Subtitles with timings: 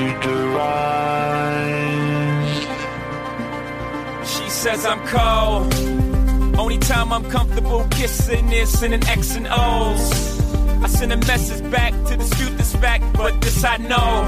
[0.00, 2.64] computerized.
[4.24, 5.74] She says I'm cold.
[6.58, 10.40] Only time I'm comfortable kissing is in an X and O's.
[10.82, 14.24] I send a message back to dispute this fact, but this I know.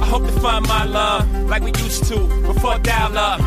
[0.00, 3.40] I hope to find my love like we used to before dial up.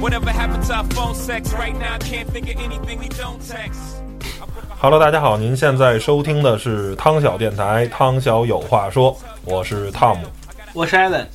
[0.00, 3.38] Whatever happened to our phone sex right now, I can't think of anything we don't
[3.46, 4.00] text.
[4.78, 10.26] Hello，大家好，您现在收听的是汤小电台，汤小有话说，我是汤姆。
[10.73, 11.27] 我是艾伦，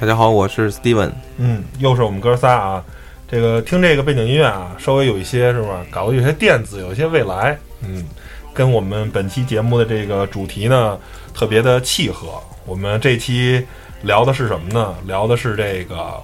[0.00, 1.12] 大家好，我是 Steven。
[1.36, 2.84] 嗯，又是我们哥仨啊。
[3.28, 5.86] 这个听这个背景音乐啊，稍微有一些是吧？
[5.92, 8.04] 搞得有些电子，有一些未来，嗯，
[8.52, 10.98] 跟我们本期节目的这个主题呢
[11.32, 12.40] 特别的契合。
[12.66, 13.64] 我们这期
[14.02, 14.92] 聊的是什么呢？
[15.04, 16.20] 聊的是这个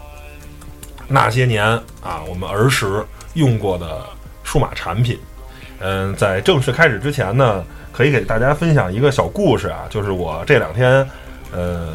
[1.07, 1.65] 那些年
[2.03, 4.05] 啊，我们儿时用过的
[4.43, 5.17] 数码产品。
[5.79, 11.09] 嗯，在正式开始之前呢，可以给大家分享一个小故事啊，就是我这两天
[11.53, 11.95] 呃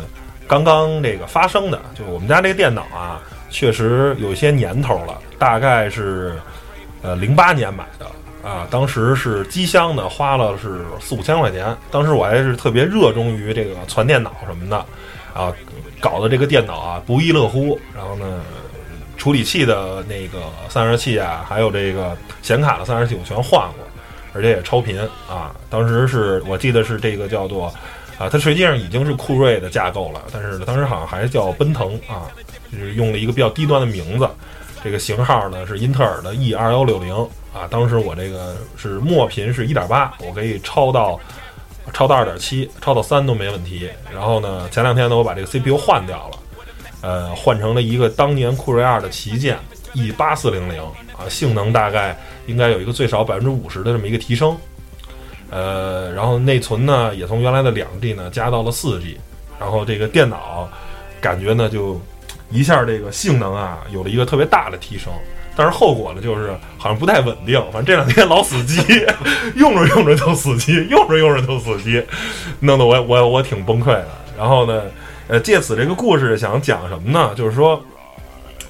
[0.51, 3.21] 刚刚这个发生的，就是我们家这个电脑啊。
[3.49, 6.37] 确实有些年头了，大概是，
[7.01, 8.05] 呃，零八年买的
[8.49, 8.67] 啊。
[8.69, 11.73] 当时是机箱呢，花了是四五千块钱。
[11.89, 14.77] 当时我还是特别热衷于这个攒电脑什么的，
[15.33, 15.53] 啊，
[16.01, 17.79] 搞得这个电脑啊不亦乐乎。
[17.95, 18.41] 然后呢，
[19.15, 23.85] 处理器的那个散热器啊，还有这个显卡的散热器我全换过，
[24.33, 25.55] 而且也超频啊。
[25.69, 27.73] 当时是我记得是这个叫做
[28.21, 32.29] 啊，它实际上已经是酷睿的架构了，但是当时好像还叫奔腾啊。
[32.71, 34.29] 就是用了一个比较低端的名字，
[34.81, 37.13] 这个型号呢是英特尔的 E 二幺六零
[37.53, 37.67] 啊。
[37.69, 41.19] 当时我这个是墨频是一点八，我可以超到
[41.91, 43.89] 超到二点七，超到三都没问题。
[44.09, 46.37] 然后呢，前两天呢我把这个 CPU 换掉了，
[47.01, 49.57] 呃，换成了一个当年酷睿二的旗舰
[49.91, 50.81] E 八四零零
[51.17, 54.57] 啊，性能大概应该有一个最少百分之五十的这么一个提升。
[55.51, 59.19] 呃，然后内存呢也从原来的两 G 呢加到了四 G，
[59.59, 60.67] 然后这个电脑
[61.21, 62.01] 感觉呢就。
[62.53, 65.09] 一下这个性能啊有了一个特别大的提升，
[65.55, 69.05] 但是后果呢就是好像不太稳定，反正这两天老死机，
[69.55, 72.03] 用着用着就死机，用着用着就死机，
[72.59, 74.07] 弄得我我我挺崩溃的。
[74.37, 74.81] 然后呢，
[75.29, 77.33] 呃，借此这个故事想讲什么呢？
[77.37, 77.81] 就是说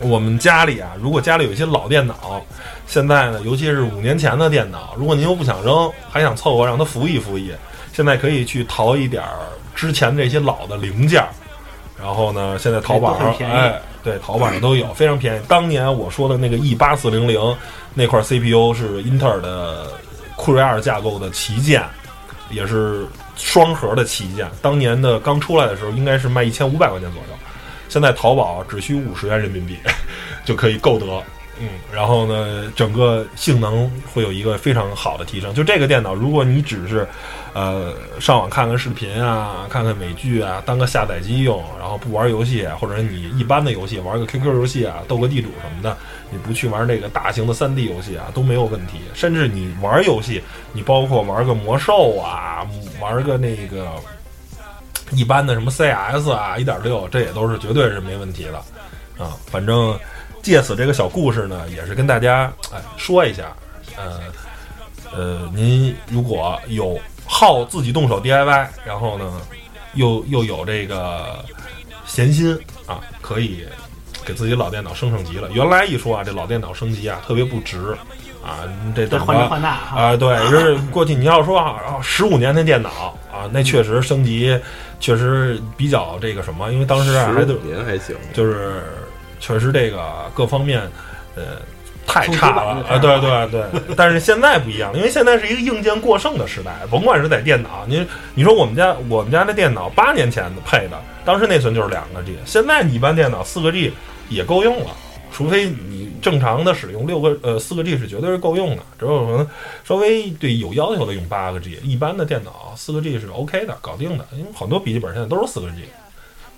[0.01, 2.41] 我们家里啊，如果家里有一些老电脑，
[2.87, 7.53] 现在呢，尤其是五年前的电脑，如果您又不想扔，还想凑合让它服役服役，
[7.93, 9.37] 现在可以去淘一点儿
[9.75, 11.23] 之前这些老的零件。
[12.01, 15.41] 然后呢，现在淘宝上，哎，对，淘宝上都有，非常便宜。
[15.47, 17.39] 当年我说的那个 E 八四零零
[17.93, 19.87] 那块 CPU 是英特尔的
[20.35, 21.83] 酷睿二架构的旗舰，
[22.49, 24.49] 也是双核的旗舰。
[24.63, 27.37] 当年的刚出来的时候，应该是卖一千五百块钱左右。
[27.91, 29.77] 现在淘宝只需五十元人民币
[30.45, 31.05] 就可以购得。
[31.59, 35.53] 嗯，然后呢，整个性能会有一个非常好的提升。
[35.53, 37.07] 就这个电脑，如果你只是，
[37.53, 45.95] 呃，上网看看视频啊，看看美剧啊，当个下载机用，然后不玩游戏，或者你一般的游戏，玩个 QQ 游戏啊，斗个地主什么的，
[46.31, 49.01] 你不去玩那个大型的 3D 游戏啊，都没有问题。
[49.13, 50.41] 甚至你玩游戏，
[50.73, 52.65] 你包括玩个魔兽啊，
[52.99, 53.87] 玩个那个
[55.13, 58.57] 一般的什么 CS 啊，一点六，这也都是绝对是没问题的
[59.23, 59.35] 啊。
[59.47, 59.97] 反正。
[60.43, 63.55] 借此这个小故事呢，也是跟大家哎说一下，
[63.95, 64.19] 呃
[65.15, 69.39] 呃，您如果有好自己动手 DIY，然后呢
[69.93, 71.45] 又又有这个
[72.07, 73.63] 闲心啊，可以
[74.25, 75.47] 给自己老电脑升升级了。
[75.51, 77.95] 原来一说啊，这老电脑升级啊特别不值
[78.43, 84.59] 啊，这等换这换那啊，对， 就是过去你要说啊，十五年的电脑啊，那确实升级
[84.99, 88.81] 确实比较这个什么，因为当时啊还得年还行，就是。
[89.43, 90.79] 确实，这个各方面，
[91.35, 91.41] 呃，
[92.05, 92.99] 太差了啊！
[92.99, 93.63] 对对对，
[93.97, 98.05] 但是现在不一样，因为现在是一个硬件过剩的时代，甭管是在电脑，你
[98.35, 103.91] 你说我们家我们家的电脑八年前的配的，当时内存就是两个 G，现在你一般电脑四个 G
[104.29, 104.91] 也够用了，
[105.31, 109.47] 除非你正常的使用六个呃四个 G 是绝对是够用的，只有可能
[109.83, 115.85] 稍微对有要求的用八个 G，一般的电脑四个 G 是 OK 的，搞定的，因为很多笔记本现在都是四个 G，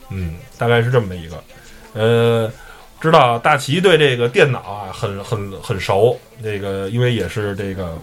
[0.10, 1.44] 嗯，大概是这么的一个，
[1.94, 2.52] 呃。
[3.02, 7.98] 知道大齐对这个电脑啊很很很熟，这个因为也是这个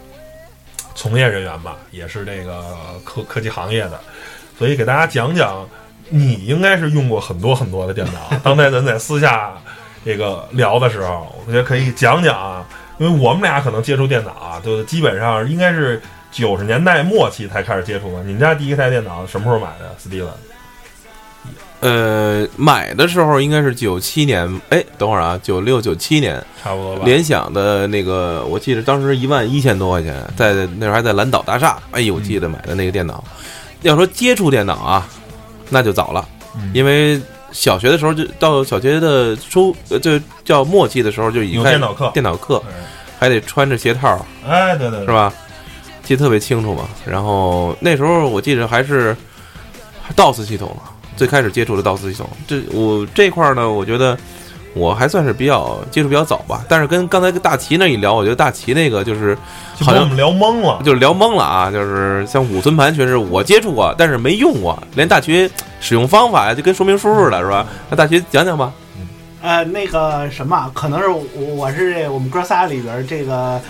[0.94, 2.62] 从业人员吧，也是这个
[3.02, 3.98] 科科技行业的，
[4.58, 5.66] 所以给大家讲讲，
[6.10, 8.30] 你应该是用过很多很多的电脑。
[8.44, 9.54] 刚才咱在私下
[10.04, 12.64] 这个聊的时候，我觉得可以讲讲啊，
[12.98, 16.00] 因为我们俩可能接触电脑啊，就基本上应该是
[16.30, 18.22] 九十年代末期才开始接触的。
[18.22, 20.28] 你们家第一台电脑什么时候买的，Steven？
[21.80, 27.02] 呃，买的时候应该是九七年，哎，等会儿啊，九六九七年，差不多吧。
[27.06, 33.24] 联想的那个，我记得当时一万一千多块钱，在那时候还在蓝岛大厦，哎呦，我记得买的那个电脑。
[33.80, 35.08] 要说接触电脑啊，
[35.70, 36.28] 那就早了，
[36.74, 37.18] 因为
[37.52, 42.62] 小学的时候就到小学的初，呃，就叫末期的时候就已经有电脑课，电脑课
[43.18, 45.32] 还得穿着鞋套，哎，对对，是吧？
[46.02, 46.88] 记得特别清楚嘛。
[47.04, 49.16] 然后那时候我记得还是
[50.16, 50.76] DOS 系统。
[51.16, 54.16] 最开始接触的 DOS 系统，这我这块儿呢，我觉得
[54.72, 56.64] 我还算是比较接触比较早吧。
[56.68, 59.36] 但是跟刚才跟大齐那一聊，我觉得大齐那个就是
[59.80, 61.70] 好像我们聊懵了，就是聊懵了啊。
[61.70, 65.50] 就是像五寸盘，确实我接触过，但是没用过，连大齐
[65.80, 67.66] 使用方法呀，就跟说明书似的，是吧？
[67.88, 68.72] 那大齐讲讲吧。
[69.42, 71.24] 呃，那个什么，可能是我
[71.56, 73.60] 我是我们哥仨里边这个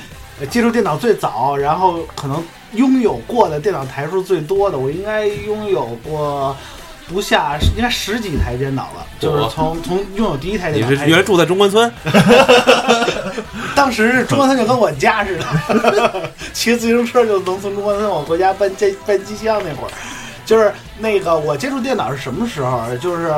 [0.51, 2.43] 接触电脑最早，然后可能
[2.73, 6.55] 拥有过的电脑台数最多的，我应该拥有过。
[7.13, 10.91] 不下应该十几台电脑了，就是从从拥有第一台电脑。
[10.91, 11.91] 你是原来住在中关村？
[13.75, 15.37] 当时中关村就跟我家似
[15.73, 19.91] 的， 骑自行车就能从中关村往回家搬搬搬机箱那会儿，
[20.47, 22.83] 就是那个我接触电脑是什么时候？
[23.01, 23.33] 就是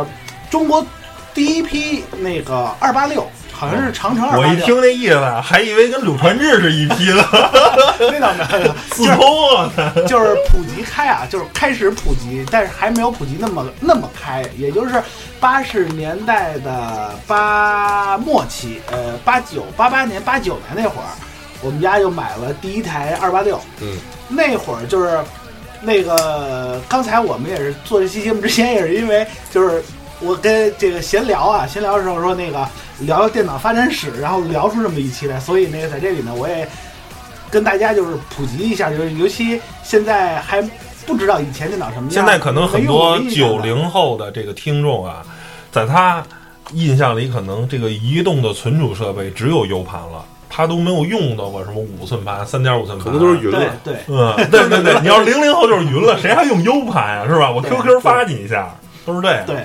[0.51, 0.85] 中国
[1.33, 3.27] 第一批那个二八六。
[3.63, 4.37] 好像是长城二。
[4.37, 7.25] 我一听那意思，还以为跟柳传志是一批的。
[8.11, 9.71] 那倒没有，四 通啊，
[10.09, 14.45] 就是普及开啊，就是开始普及，但是还没有普及那么那么开。
[14.59, 15.01] 也就是
[15.39, 21.15] 八十年代的八末期，呃，八九八八年、八九年那会儿，
[21.63, 23.61] 我们家就买了第一台二八六。
[23.81, 23.97] 嗯，
[24.29, 25.21] 那会儿就是
[25.81, 29.81] 那个刚才我们也是做这期节目之前，也是因为就是
[30.19, 32.67] 我跟这个闲聊啊，闲聊的时候说那个。
[33.07, 36.67] 聊聊电脑发展史，然后聊出这么一期来，所以那个在这里呢，我也
[37.51, 40.63] 跟大家就是普及一下，就是尤其现在还
[41.07, 42.11] 不知道以前电脑什么样。
[42.11, 45.23] 现在可能很多九零后的这个听众啊，
[45.71, 46.25] 在他
[46.73, 53.61] 印象里，可能这个移动的存储设备只有 U 盘了，他都没有用到过什么五寸盘、三点五寸盘，可能都是云了。
[53.85, 57.25] 对，嗯，对对对，你要零零后就是云了，谁还用 U 盘呀？
[57.29, 57.51] 是吧？
[57.51, 59.45] 我 QQ 发你一下，都是这样。
[59.45, 59.57] 对。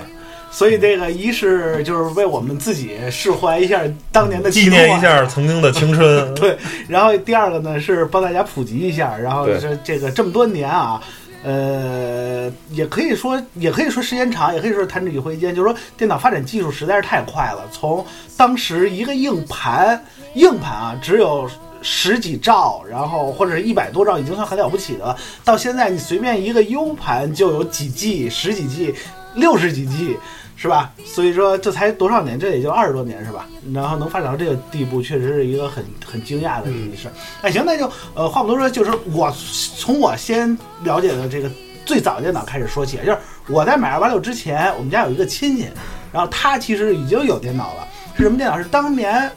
[0.58, 3.80] 所以这个一是就是为我们自己释怀一下
[4.12, 6.02] 当年的纪念一下曾经的青春，
[6.34, 6.58] 对。
[6.88, 11.00] 然后第二个呢是帮大家普及一下，然后这这个这么多年啊，
[11.44, 17.64] 呃，也可以说也可以说时间长，也可以说弹指一挥间，就是说电脑发展技术实在是太快了。
[17.72, 18.04] 从
[18.36, 20.04] 当时一个硬盘
[20.34, 21.48] 硬盘啊只有
[21.84, 25.16] 十几兆，然后或者是一百多兆已经算很了不起的，
[25.46, 28.96] 到现在你随便一个 U 盘就有几 G、十几 G、
[29.36, 30.18] 六十几 G。
[30.58, 30.92] 是吧？
[31.06, 32.38] 所以说这才多少年？
[32.40, 33.46] 这也就二十多年，是吧？
[33.74, 37.08] 然后能发展到这个地步，确实是一个很很惊讶的一事。
[37.44, 39.32] 哎，行，那就呃话不多说，就是我
[39.78, 41.50] 从我先了解的这个
[41.86, 42.98] 最早的电脑开始说起。
[42.98, 45.70] 就是我在买二八六之前，我们家有一个亲戚，
[46.12, 47.88] 然后他其实已经有电脑了。
[48.16, 48.58] 是什么电脑？
[48.58, 49.32] 是当年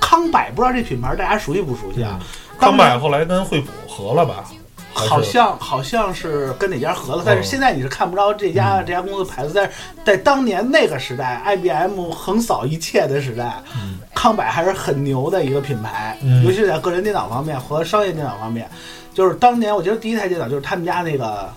[0.00, 2.18] 康柏，不知道这品牌大家熟悉不熟悉啊？
[2.58, 4.44] 康柏后来跟惠普合了吧？
[4.98, 9.52] 好像好像是跟哪家合了，但是现在你是看不着这家这家公司牌子。
[9.52, 9.70] 在
[10.04, 13.62] 在当年那个时代，IBM 横扫一切的时代，
[14.14, 18.68] 康柏还是很牛的一个品牌，尤其是在个人电脑方面和商业电脑方面。
[19.14, 21.48] 就是当年我觉得第一台电脑就是他们家那个。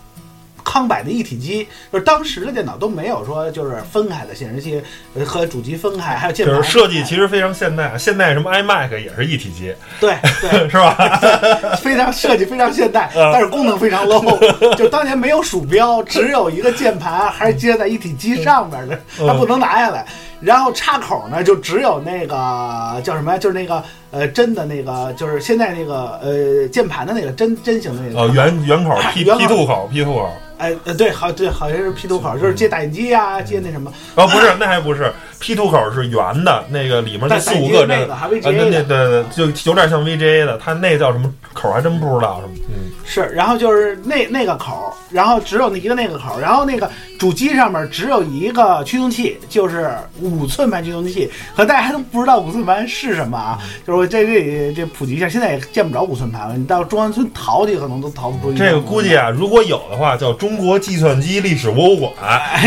[0.63, 4.81] 康柏的一体机，就是当时的电脑都没有说就是分开的显示器
[5.25, 6.55] 和主机分开，还有键盘。
[6.55, 11.19] 就是设计其实非常现代，现代什么 iMac 也是一体机，对对， 是吧？
[11.81, 14.75] 非常设计非常现代，但是功能非常 low。
[14.75, 20.05] 就当年没有鼠标，只有一个键盘，还是接在一体机上面的，它不能拿下来。
[20.41, 23.37] 然后插口呢就只有那个叫什么呀？
[23.37, 28.19] 就是那个呃真的那个，就是现在那个呃键盘的那个真真型的那个。
[28.19, 33.91] 哦，圆圆口 P P two 口 P two 口，哎呃对，好对，好像是 P 图口，就是接打印机啊，接那什么。
[34.15, 49.89] 哦，不是，那还不是 P two 口是圆的，那个里面就四五个针，那个还啊，VGA 对对，就有点像 VGA 的，它那叫什么口还真不知道什么，嗯，是，然后就是那那个口儿，然后只有那一个那个口儿，然后那个主机上面只有一个驱动器，就是
[50.31, 51.29] 五寸盘驱动器。
[51.55, 53.59] 可大家都不知道五寸盘是什么啊？
[53.85, 58.57] 就是我这这里这普及一下，现在也见不着五寸盘了，你到中关村淘去可能都淘不出。
[58.57, 62.13] 这个估计啊，如果有的话，叫中国计算机历史博物馆，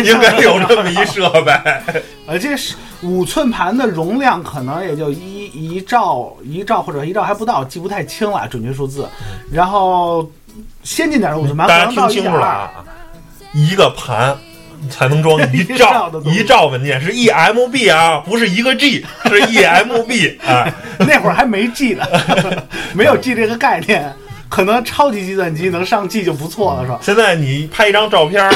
[0.04, 1.52] 应该有这么一设备。
[2.26, 9.06] 呃，这是五寸盘的容量可能也就一一兆一兆或者一兆还不到，记不太清了准确数字。
[9.52, 10.30] 然后
[10.82, 11.86] 先进点的五寸盘大家。
[11.86, 12.70] 听清楚了啊，
[13.52, 14.36] 一个盘
[14.90, 20.66] 才能装 一一兆一兆文件，是 EMB 啊，不是一个 G，是 EMB 啊。
[21.00, 22.04] 那会儿还没 G 呢，
[22.94, 24.12] 没有 G 这个概念，
[24.48, 26.98] 可能超级计算机能上 G 就不错了，是吧？
[27.02, 28.52] 现在你拍一张照片儿，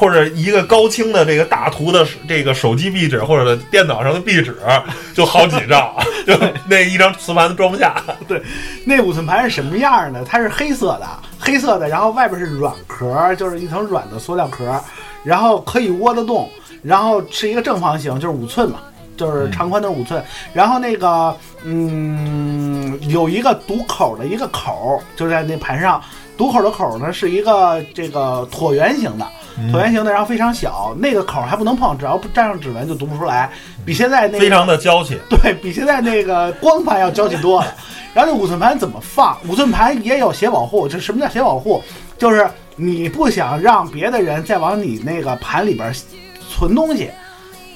[0.00, 4.56] 或者一个高清的这个大图的这个手机壁纸或者电脑上的壁纸，
[5.12, 5.94] 就好几兆，
[6.26, 6.34] 就
[6.66, 8.02] 那一张磁盘都装不下。
[8.26, 8.42] 对，
[8.86, 10.24] 那五寸盘是什么样的？
[10.24, 11.06] 它是黑色的，
[11.38, 14.82] 黑色的，然后外边是软壳，就是一层软的塑料壳，
[15.22, 16.48] 然后可以窝得动，
[16.82, 18.78] 然后是一个正方形，就是五寸嘛。
[19.18, 26.02] 就是长宽都是五寸，然后那个，嗯，有一个堵口的一个口，就在那盘上。
[26.38, 29.26] 堵口的口呢是一个这个椭圆形的，
[29.72, 33.50] 椭圆形的，然后非常小，那个口还不能碰，只要不沾上指纹就读不出来，
[33.84, 37.74] 比现在那个非常的娇气， 对比现在那个光盘要娇气多了。
[38.12, 39.36] 然后这五寸盘怎么放？
[39.46, 41.82] 五寸盘也有写保护，就什么叫写保护？
[42.18, 45.92] 就是你不想让别的人再往你那个盘里边
[46.48, 47.10] 存东西，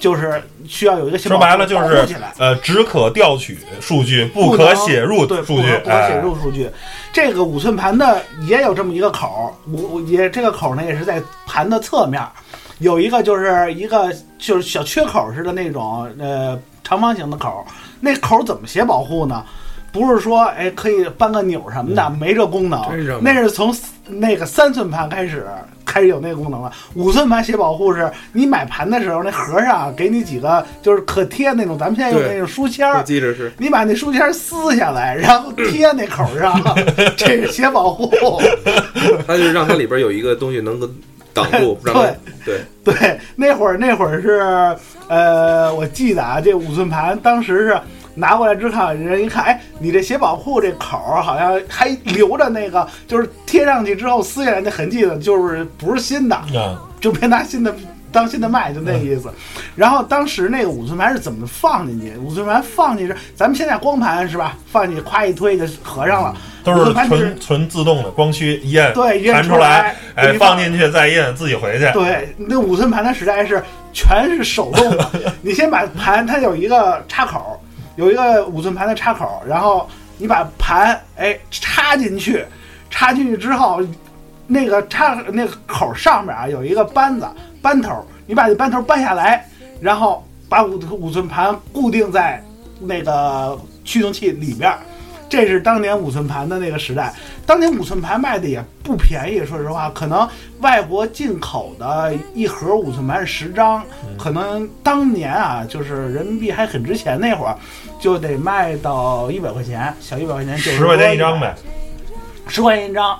[0.04, 2.06] 就是需要有一个说白了就是。
[2.37, 5.62] 呃，只可调取数据，不可写入对数据。
[5.62, 6.68] 不可不可写哎，入数据。
[7.11, 12.23] 这个五寸盘的也有这么一个口儿，我也这个口儿呢也是在盘的侧面，
[12.80, 17.64] 有一个就是一个就是小缺口似的那种呃长方形的口儿，
[17.99, 19.42] 那口儿怎么写保护呢？
[19.90, 22.82] 不是说哎可以扳个钮什么的，没这功能，
[23.23, 23.75] 那是从
[24.06, 25.46] 那个三寸盘开始
[25.84, 26.70] 开始有那个功能了。
[26.94, 36.61] 五寸盘写保护是你买盘的时候，那盒上给你几个就是可贴那种，咱们现在用那种书签儿我，记着是你把那书签撕下来，然后贴那口上，
[37.16, 38.11] 这是写保护。
[39.26, 40.88] 它就是让它里边有一个东西能够
[41.32, 42.02] 挡住， 让它
[42.44, 44.76] 对对，那会儿那会儿是，
[45.08, 47.80] 呃，我记得啊，这五寸盘当时是
[48.14, 57.75] 拿过来之后，人一看，哎，你这写保护这口儿好像还留着那个，就是贴上去之后撕下来那痕迹的，就是不是新的，啊，就别拿新的
[58.12, 59.28] 当新的卖，就那意思。
[59.75, 62.16] 然后当时那个五寸盘是怎么放进去？
[62.18, 64.56] 五寸盘放进去，咱们现在光盘是吧？
[64.71, 66.37] 放进去，咵一推就合上了。
[66.62, 71.90] 都是纯纯自动的，光驱一摁，对弹出来来，哎，放放进去再一摁，自己回去。
[71.92, 75.11] 对，那五寸盘它实在是全是手动的。
[75.42, 77.61] 你先把盘，它有一个插口，
[77.97, 82.45] 有一个五寸盘的插口，然后你把盘哎插进去，
[82.91, 83.81] 插进去之后，
[84.47, 87.27] 那个插那个口上面啊有一个扳子
[87.63, 89.49] 扳头，你把这扳头扳下来，
[89.81, 92.43] 然后把五五寸盘固定在
[92.81, 94.73] 那个驱动器里边。
[95.35, 97.12] 这是当年五寸盘的那个时代，
[97.45, 100.29] 当年五寸盘卖的也不便宜，说实话，可能
[100.61, 103.85] 外国进口的一盒五寸盘是十张，
[104.17, 107.59] 可能当年啊，就是人民币还很值钱那会儿，
[107.99, 111.53] 就得卖到一百块钱，小一百块钱，十块钱一张，呗，
[112.47, 113.19] 十块钱一张。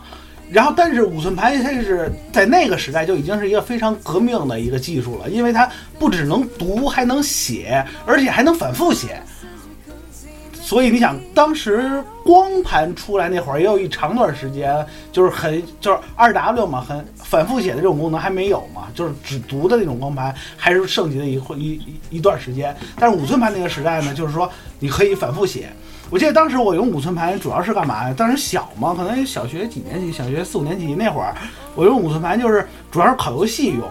[0.53, 5.69] 然后，但是五寸盘它是在那个时代就已经是一个非常革命的一个技术了，因为它
[5.99, 9.21] 不只能读，还能写，而且还能反复写。
[10.65, 14.75] 所以你想，当时光盘出来那会儿，也有一长段时间，
[15.13, 22.75] 就是很就是二 W 嘛，很反复写的这种功能还没有嘛，就是只读的那种光盘还是盛极的一会一一一段时间。
[22.99, 25.69] 但是五寸盘那个时代呢，就是说你可以反复写。
[26.09, 28.15] 我记得当时我用五寸盘主要是干嘛呀？
[28.17, 31.37] 当时小嘛，可能小学几年级，小学四五年级那会儿，
[31.75, 33.83] 我用五寸盘就是主要是考游戏用。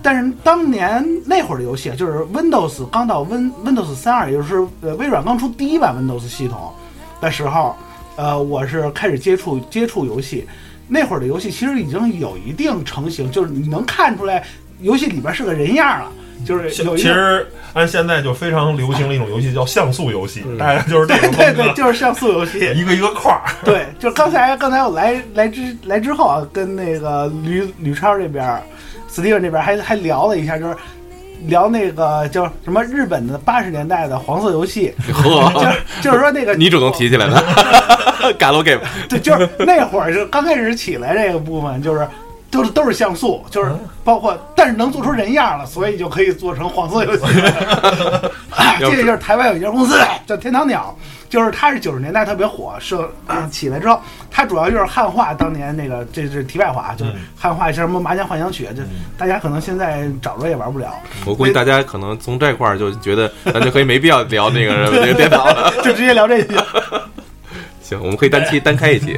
[0.00, 6.72] 嗯，但是当年那会儿的游戏，就是 Windows 刚到 Win Windows 三二，也就是呃微软刚出第一版 Windows 系统
[7.20, 7.76] 的时候，
[8.16, 10.46] 呃，我是开始接触接触游戏。
[10.92, 14.42] 那会儿的游戏其实已经有一定成型，就是你能看出来
[14.80, 16.10] 游戏里边是个人样了，
[16.44, 22.58] 就是有其实按现在就非常流行的一种游戏 叫像素游戏，嗯大概就是对 对，风格，就是像素游戏。
[22.74, 23.42] 一个一个块儿。
[23.64, 28.60] 对，就刚才刚才我来来之来之后啊，跟那个吕吕超这边
[29.10, 30.76] 儿，Steven 这边还还聊了一下，就是
[31.46, 37.42] 聊那个叫什么日本的八十年代的黄色游戏， 就，是就是说那个你主动提起来的。
[38.20, 42.06] l o game，对，就是那会儿就刚开始起来这个部分，就是
[42.50, 47.24] 都是都是像素，就是包括，但是能做出人样了，所以就可以做成黄色游戏。
[48.50, 50.96] 啊这个就是台湾有一家公司叫天堂鸟，
[51.28, 58.82] 就是它是九十年代特别火，是、呃起来之后，它主要就是汉化当年那个，这是题外话，啊就是汉化一些什么《麻将幻想曲》，就
[59.16, 60.92] 大家可能现在找着也玩不了，
[61.26, 65.72] 我估计大家可能从这块儿就觉得咱就可以没必要聊那个那个电脑了。
[65.84, 66.48] 就直接聊这些。
[67.82, 69.16] 行，我们可以单期单开一期。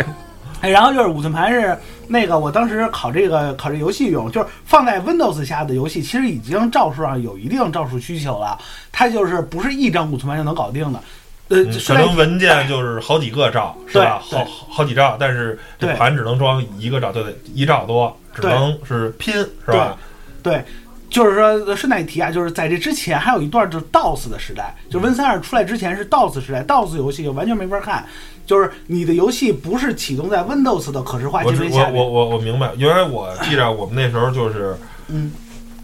[0.62, 1.76] 哎，然后就是五寸盘是
[2.07, 8.57] 那个，我当时考这个考这游戏用，就是放在 Windows 下的游戏，其实已经兆数上有一定兆数需求了，
[8.92, 11.00] 它就是不是一张五寸盘就能搞定的。
[11.49, 14.23] 呃，嗯可能文件就是好几个兆，是吧？
[14.25, 19.99] 好好几兆，但是这盘只能装一个兆，就得一兆多，只能是拼，是吧？
[20.42, 20.64] 对，
[21.11, 28.07] 就是说顺带一提啊，就是在这之前还有一段就是 DOS 的时代，就 Win 三二出来之前是 DOS 时代，DOS 游戏就完全没法看，
[28.44, 31.94] 就是你的游戏不是启动在 Windows 的可视化界面下面。
[31.94, 34.76] 我我我我明白，因为我记着我们那时候就是，
[35.08, 35.32] 嗯，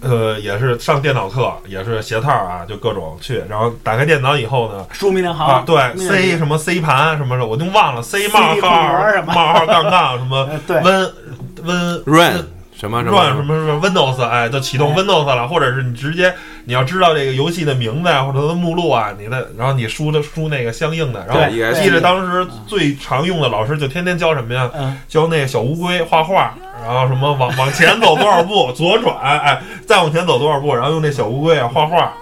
[0.00, 11.12] 呃，也是上电脑课，也是鞋套啊，就各种去，然后打开电脑以后呢，输命令行啊，对，C 什么 C 盘什么的，我就忘了 C，C 冒号冒号杠杠什么 Win
[11.64, 12.46] Win Run
[12.78, 16.32] 什么什 Run 什么，什么 Windows，哎，就启动哎 Windows 了，或者是你直接
[16.64, 24.70] 你要知道这个游戏的名字啊，或者它的目录啊，你的，然后你输的输那个相应的，然后对记得当时最常用的老师就天天教什么呀？
[24.75, 26.54] 嗯，教那个小乌龟画画，
[26.87, 32.12] 然后什么往往前走多少步，左转，哎，再往前走多少步，然后用那小乌龟啊画画。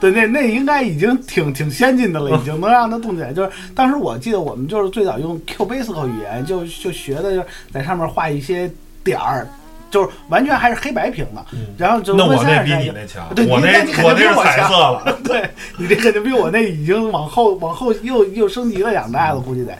[0.00, 3.32] 对，那那应该已经挺挺先进的了，已经能让它动起来。
[3.32, 8.70] 就是当时我记得我们就是最早用 QBasic 语言，就就学的就是在上面画一些
[9.02, 9.48] 点儿，
[9.94, 11.46] 就是完全还是黑白屏的。
[11.78, 15.18] 然后就那我那32上有比你那强，对，我你那你肯我那是定比我强彩色了。
[15.22, 15.48] 对
[15.78, 19.72] 你这肯定比我那已经往后往后又又升级了两代了，估计得。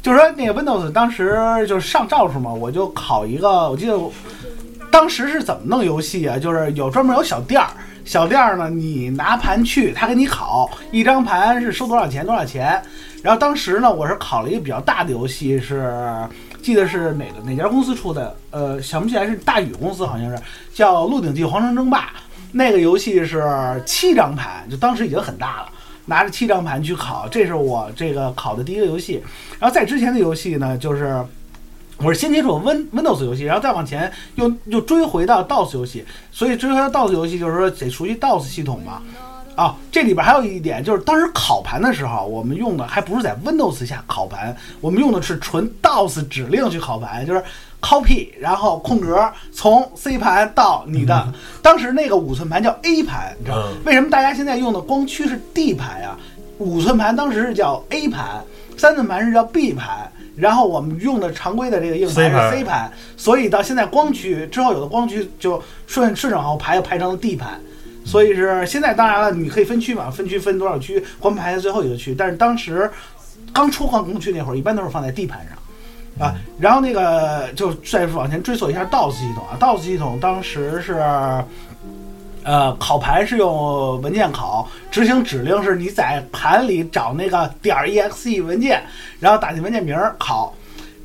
[0.00, 4.12] 就是说那个 Windows 当时就是上兆数嘛，我就考一个，我记得我
[4.88, 6.38] 当时是怎么弄游戏啊？
[6.38, 7.66] 就是有专门有小店儿，
[8.04, 12.80] 小店儿呢，你拿盘去，他给你考，一张盘是收多少钱多少钱。
[13.20, 15.92] 然后当时呢，我是考了一个比较大的游戏，是
[16.66, 20.36] 记得是哪个哪家公司出的，呃，想不起来是大宇公司，好像是
[20.74, 22.00] 叫《鹿鼎记：皇城争霸》。
[22.50, 23.40] 那个游戏是
[23.86, 25.68] 七张盘，就当时已经很大了，
[26.06, 29.22] 拿着七张盘去考，这是我这个考的第一个游戏。
[29.60, 31.24] 然后在之前的游戏呢，就是
[31.98, 39.00] 我是先接触 Win Windows 游戏，然后再往前又又追回到 DOS 游戏，所以追回到 DOS 游戏就是说得熟悉 DOS 系统嘛。
[39.56, 47.42] 啊，这里边还有一点就是，当时烤盘的时候，我们用的还不是在 Windows 下烤盘，我们用的是纯 DOS 指令去烤盘，就是
[47.80, 49.18] copy，然后空格
[49.52, 51.32] 从 C 盘到你的。
[51.62, 56.14] 当时那个五寸盘叫 A 盘，你知道嗯为什么大家现在用的光驱是 D 盘呀？
[56.58, 58.44] 五寸盘当时是叫 A 盘，
[58.76, 67.58] 三寸盘是叫 B 盘，然后我们用的常规的这个硬盘盘是 C 盘，所以到现在光驱之后有的光驱就顺顺着往后排，又排成了 D 盘。
[68.06, 72.14] 所以是现在当然了，你可以分区嘛，分区分多少区，光排在最后一个区。
[72.14, 72.90] 但是当时
[73.52, 76.34] 刚出光光驱那会儿，一般都是放在 D 盘上啊。
[76.58, 81.02] 然后那个就再往前追溯一下 DOS 系统啊，DOS 系统当时是。
[82.48, 88.80] 呃，考盘是用文件考，执行指令是你在盘里找那个点 exe 文件，
[89.18, 90.54] 然后打进文件名儿考。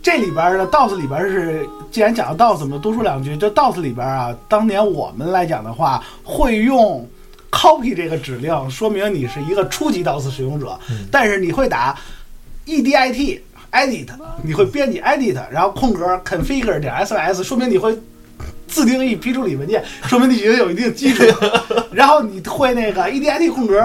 [0.02, 3.38] 这里边儿的 DOS 里边儿是，既然讲到 DOS，我们多说两句。
[3.38, 7.08] 就 DOS 里边儿啊，当年我们来讲的话，会用
[7.52, 10.80] copy 这个指令，说明你是一个初级 DOS 使用者。
[11.12, 11.96] 但是你会打
[12.66, 14.08] E edit edit，
[14.44, 17.96] 你会编辑 edit，然后空格 configure 点 ss，说明你会
[18.68, 21.24] 自定义批处理文件，说明你已经有一定基础。
[21.94, 23.80] 然后你会那个 E edit 空格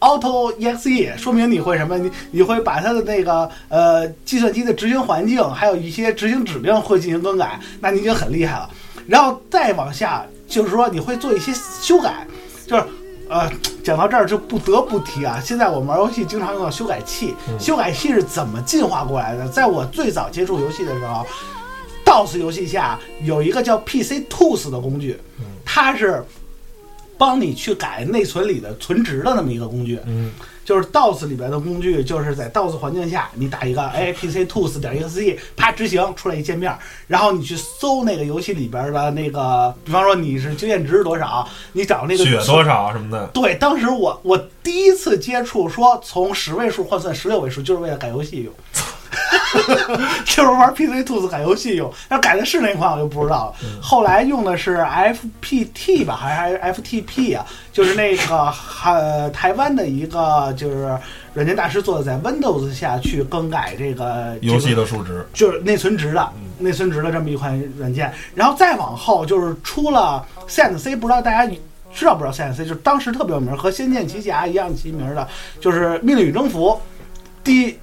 [0.00, 1.96] auto exe，说明你会什么？
[1.96, 8.68] 你你会把它的那个呃计算机的执行环境，还有一些执行指令会进行更改，那你已经很厉害了。
[9.06, 12.26] 然后再往下，就是说你会做一些修改，
[12.66, 12.84] 就是。
[13.32, 13.48] 呃，
[13.84, 19.48] 讲到这儿就不得不提啊，现在我们玩游戏经常用到修改器，修改器是怎么进化过来的？
[19.48, 21.24] 在我最早接触游戏的时候
[22.04, 25.16] ，DOS 游戏下有一个叫 PC Tools 的工具，
[25.64, 26.24] 它是
[27.20, 30.00] 帮你去改内存里的存值的那么一个工具。
[30.06, 30.32] 嗯，
[30.64, 36.74] 就是 DOS 里边的工具，就是在 DOS 环境下，你打一个 a p c Tools 点 exe，啪执行出来一界面，
[37.06, 48.50] 然后你去搜那个游戏里边的那个，比方说你是经验值是多少，你找那个血多少什么的，对，当时我我第一次接触说从十位数换算十六位数，就是为了改游戏用。
[50.24, 51.92] 就是玩 PC 兔子改游戏用。
[52.10, 53.54] 要改的是哪款我就不知道了。
[53.82, 57.44] 后来用的是 FPT 吧，还是 FTP 啊？
[57.72, 58.52] 就是那个
[58.84, 60.96] 呃台湾的一个就是
[61.34, 71.50] 软件大师做的，在 Windows 下去更改这个游戏的数值，就是内存值的内存值的这么一款软件，然后再往后就是出了 CNC，不知道大家
[71.94, 75.26] 知道不知道 CNC，就是当时特别有名，和《仙剑奇侠》一样齐名的，
[75.60, 76.70] 就是《命令与征服》
[77.42, 77.78] 第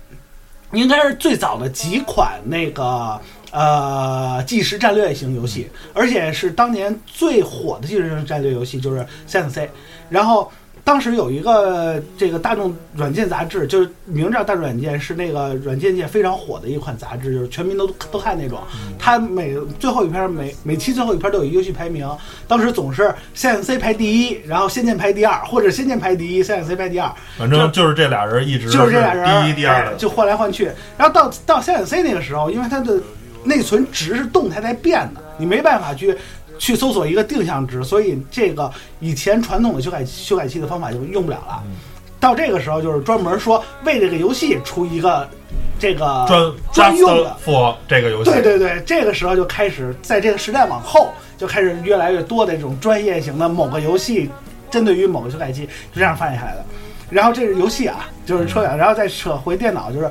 [0.71, 3.19] 应该是最早的几款那个
[3.51, 9.69] 呃计时战略型游戏，而且是当年最火的计时战略游戏，就是 CNC。
[10.09, 10.51] 然后
[10.87, 18.57] 当时有一个这个大众软件杂志，就是名叫大众软件，是那个软件界非常火的一款杂志，就是全民都都看那种。
[18.97, 22.09] 它每最后一篇每每期最后一篇都有一个游戏排名，
[22.47, 27.11] 当时总是 CNC 排第一，然后仙剑排第二，或者仙剑排第一，CNC 排第二。
[27.37, 30.71] 反正就是这俩人一直就是这俩人第一、第二的，哎就换来换去。
[30.97, 32.97] 然后到到 CNC 那个时候，因为它的
[33.43, 36.15] 内存值是动态在变的，你没办法去
[36.57, 41.63] 去搜索一个定向值，所以这个以前传统的修改修改器的方法就用不了了。
[41.65, 41.71] 嗯
[42.19, 45.29] 到这个时候，就是专门说为这个游戏出一个
[45.77, 54.27] 这个专专用的 for 这个游戏，对对对，这个时候就开始在这个时代往后，就开始越来越多的这种专业型的某个游戏，
[54.71, 56.65] 针对于某个修改器，就这样发展下来的。
[57.11, 60.09] 然后这是游戏啊，就是扯远，然后再扯回电脑，就是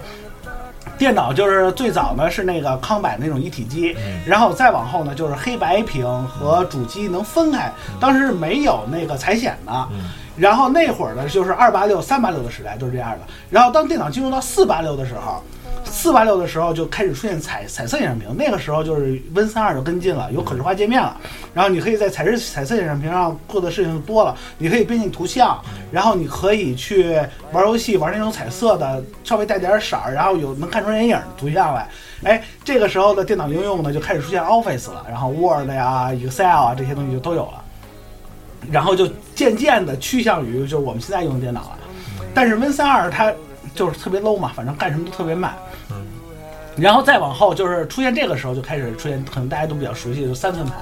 [0.98, 9.88] 电脑就是最早呢是那个康柏那种一体机，然后再往后呢就是黑白屏和主机能分开，当时是没有那个彩显的。
[10.36, 13.20] 然后那会儿呢，就是二八六、三八六的时代都是这样的。
[13.48, 15.42] 然后当电脑进入到四八六的时候，
[15.90, 21.16] 四八六的时候就开始出现彩彩色显示屏，那个时候就是 Win 三二就跟进了，有可视化界面了。
[21.54, 25.58] 然后你可以在彩色彩色显示屏上做的事情多了，你可以编辑图像，
[25.90, 27.18] 然后你可以去
[27.50, 31.88] 玩游戏，玩那种彩色的，稍微带点色儿，然后有能看出人影的图像来。
[32.24, 37.62] 哎，这个时候的电脑应用呢就开始出现 Office 了，然后 Word 呀、Excel 啊这些东西就都有了。
[38.70, 41.78] 然后就渐渐的趋向于就是我们现在用的电脑了。
[42.34, 43.32] 但是 Win 三二它
[43.74, 45.54] 就是特别 low 嘛，反正干什么都特别慢。
[46.76, 50.76] 然后再往后就是出现这个时候就开始出现，可能大家都比较熟悉的就是三寸盘。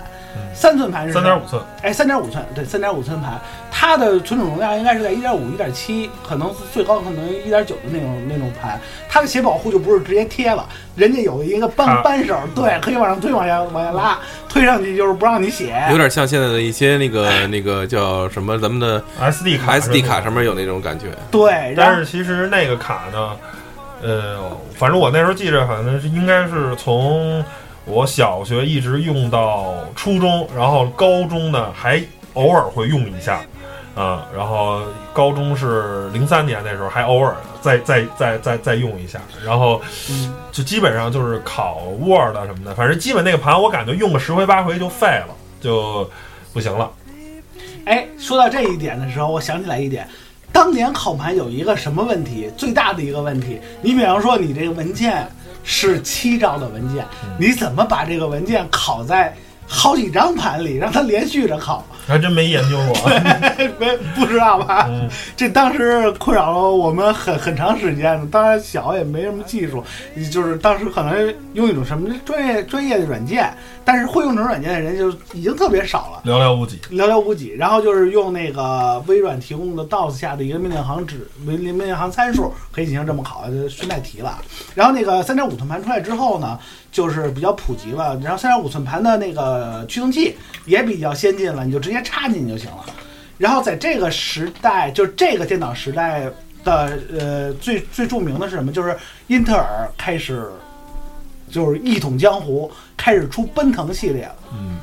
[0.52, 8.80] 三寸盘是三点五寸，哎，三点五寸，对，三点五寸盘，它的存储容量应该是在一点五、一点七，可能最高可能一点九的那种那种盘。
[9.09, 15.80] 它的写保护就不是直接贴了，人家有一个扳啊扳手，对，可以往上推，往下往下拉，推上去就是不让你写。
[15.92, 20.20] 有点像现在的一些那个那个叫什么咱们的 SD 卡 SD 卡。
[20.20, 21.07] 上面有那种感觉。
[21.30, 23.37] 对，但是其实那个卡呢，
[24.02, 27.44] 呃，反正我那时候记着，好像是应该是从
[27.87, 32.02] 我小学一直用到初中，然后高中呢还
[32.35, 33.40] 偶尔会用一下，
[33.94, 39.80] 啊、然后高中是零三年那时候还偶尔再再再再再用一下，然后
[40.50, 45.28] 就基本上就是考 Word 什么的，反正基本那个盘我感觉用个十回八回就废了，
[45.61, 46.11] 就
[46.52, 46.90] 不行了。
[47.87, 50.09] 哎，说到这一点的时候，我想起来一点，
[50.55, 52.49] 当年考盘有一个什么问题？
[52.57, 55.27] 最大的一个问题，你比方说你这个文件
[55.64, 57.05] 是七兆的文件，
[57.37, 61.85] 你怎么把这个文件拷在好几张盘里，让它连续着考？
[62.07, 63.11] 还真没研究过。
[63.81, 64.87] 没不知道吧？
[64.90, 68.29] 嗯这当时困扰了我们很很长时间。
[68.29, 69.83] 当然小也没什么技术，
[70.31, 73.53] 就是当时可能用一种什么专业专业的软件，
[73.87, 76.31] 但是会用这种软件的人就已经特别少了。
[76.31, 76.79] 寥寥无几。
[76.90, 77.55] 寥寥无几。
[77.57, 84.38] 然后就是用那个微软提供的 DOS 下的一个命令行指命令命令行参数，可以进行这么考，就顺带提了。
[84.74, 86.59] 然后那个三点五寸盘出来之后呢，
[86.94, 88.18] 就是比较普及了。
[88.22, 92.87] 然后三点五寸盘的那个驱动器也比较先进了，你就直接插进去就行了。
[93.37, 96.30] 然后在这个时代，就是这个电脑时代
[96.62, 98.70] 的呃最最著名的是什么？
[98.70, 100.48] 就是英特尔开始
[101.50, 104.37] 就是一统江湖，开始出奔腾系列了。
[104.52, 104.78] 嗯，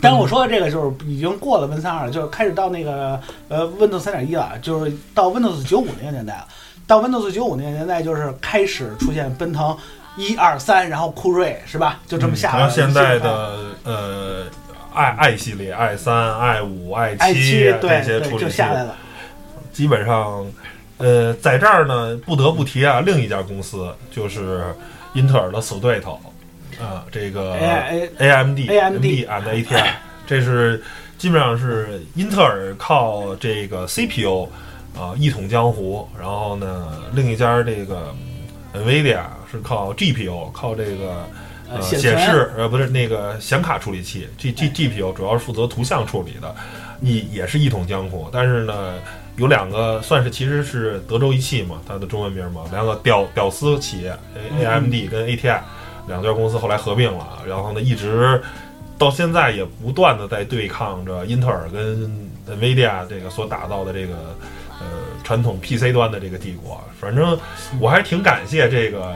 [0.00, 6.46] 当然我说的这个就是已经过了 Win 三二，就是开始到那个呃 Windows 三点一了，就是到 Windows 九五那个年代了。
[6.86, 9.76] 到 Windows 九五那个年代，就是开始出现奔腾
[10.20, 12.00] 一二三，然后酷睿是吧？
[12.06, 12.60] 就这么下来了。
[12.60, 14.46] 然后现在的呃
[14.92, 18.94] i i 系列 i 三、i 五、i 哎七这些处理器，就下来了。
[19.72, 20.44] 基本上，
[20.98, 24.64] 呃，在这儿呢不得不提啊，另一家公司就是
[25.14, 26.20] 英特尔的死对头
[26.80, 29.90] 啊，这个 A AMD AMD and ATI，
[30.26, 30.82] 这是
[31.16, 34.48] 基本上是英特尔靠这个 CPU
[34.96, 38.12] 啊一统江湖，然后呢，另一家这个
[38.74, 39.20] NVIDIA
[39.50, 41.26] 是靠 GPU，靠这个。
[41.72, 46.52] 呃，显示呃不是那个显卡处理器，G G G P U 主要是负责图像处理的，
[47.00, 48.28] 一也是一统江湖。
[48.32, 48.94] 但是呢，
[49.36, 55.62] 有两个算是其实是德州仪器嘛，它的中文名嘛，两个屌屌丝企业嗯 A A M D 跟 A T I
[56.08, 58.42] 两家公司后来合并了，然后呢一直
[58.98, 62.10] 到现在也不断的在对抗着英特尔跟
[62.48, 64.14] NVIDIA 这个所打造的这个
[64.80, 64.86] 呃
[65.22, 66.82] 传统 PC 端的这个帝国。
[66.98, 67.38] 反正
[67.78, 69.14] 我还挺感谢这个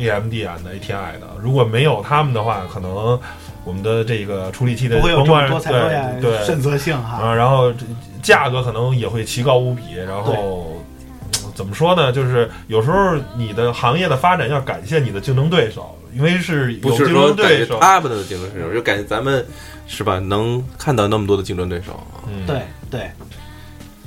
[0.00, 3.20] AMD 啊的 ATI 的，如果没有他们的话，可能
[3.64, 7.18] 我们的这个处理器的不会有甭管这么多彩多颜对对选择性哈。
[7.18, 7.84] 啊，然后这
[8.22, 10.72] 价格可能也会奇高无比，然后。
[10.74, 10.76] 嗯
[11.52, 12.10] 怎么说呢？
[12.10, 17.78] 就是有时候你的行业的发展要感谢你的竞争对手，因为是有不是竞说感谢争对手。
[17.80, 19.44] 他们的竞争对手，就感谢咱们
[19.86, 20.18] 是吧？
[20.18, 22.24] 能看到那么多的竞争对手啊。
[22.32, 23.00] 嗯，对对，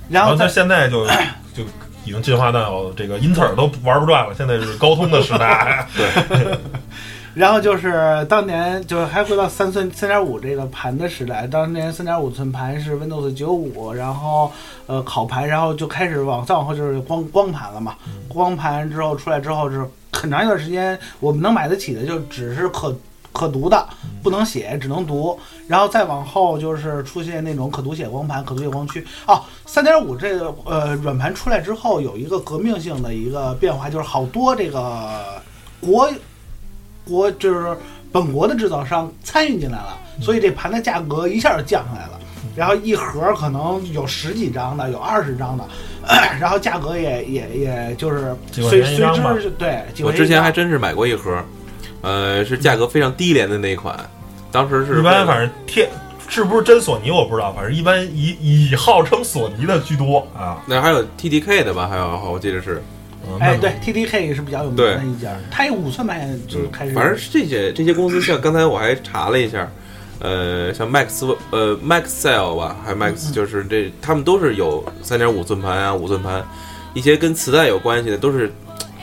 [0.09, 1.05] 然然后他现在就
[1.53, 1.63] 就
[2.05, 5.87] 已经进化到这个英特尔都玩不转了，现在是高通的时代。
[5.95, 6.57] 对
[7.33, 14.51] 然后就是当年就是还回到三寸三点五这个盘的时代，当年三点五寸盘是 Windows 九五，然后
[14.85, 17.95] 呃烤盘，然后就开始往再往后就是光光盘了嘛。
[18.27, 22.95] 光盘之后出来之后是很长一段时间我们能买得起的就只是可
[23.33, 23.85] 可读的，
[24.21, 25.37] 不能写，只能读。
[25.67, 29.05] 然后再往后就是出现那种可读写光盘、可读写光驱。
[29.27, 35.41] 哦，三点五这个呃软盘出来之后，有一个革命性的一个变化，就是好多这个
[35.81, 36.09] 国
[37.05, 37.75] 国就是
[38.11, 42.19] 本国的制造商参与进来了，所以这盘的价格一下就降下来了。
[42.55, 45.65] 然后一盒可能有十几张的，有二十张的，
[46.39, 48.97] 然后价格也也也就是随随
[49.41, 49.83] 之对。
[50.03, 51.43] 我之前还真是买过一盒，
[52.03, 53.97] 呃，是价格非常低廉的那一款，
[54.51, 55.89] 当时是一般反正贴
[56.27, 60.61] 是不是真索尼我不知道，反正一般以以号称索尼的居多啊。
[60.65, 61.87] 那还有 TDK 的吧？
[61.87, 62.81] 还有我记得是，
[63.27, 69.69] 嗯哎，对，TDK 是比较有名的一家，它有五寸版就开始，反正是这些这些公司，像刚才我还查了一下，
[70.19, 76.43] 呃，像 Max 呃 Maxell 吧，还有 Max 就是这，他们都是有三点五寸盘啊，五寸盘，
[76.93, 78.51] 一些跟磁带有关系的，都是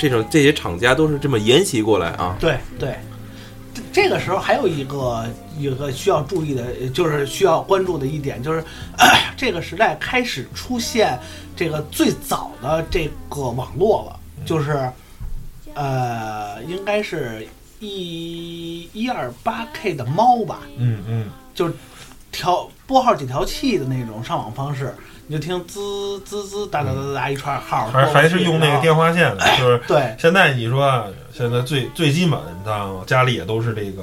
[0.00, 2.36] 这种这些厂家都是这么沿袭过来啊。
[2.40, 2.96] 对对。
[3.72, 5.24] 这这个时候还有一个
[5.56, 8.64] 一个需要注意的，就是需要关注的一点，就是、
[9.36, 11.16] 这个时代开始出现
[11.54, 14.90] 这个最早的这个网络了，就是
[15.74, 17.46] 呃，应该是
[17.78, 21.74] 一一二八 K 的猫吧，嗯嗯，就是
[22.30, 24.94] 调拨号解调器的那种上网方式，
[25.26, 34.02] 你就听滋滋滋哒哒哒哒哒一串号，还还是用那个电话线的，就是对现在你说啊现在最最基本的家里也都是这个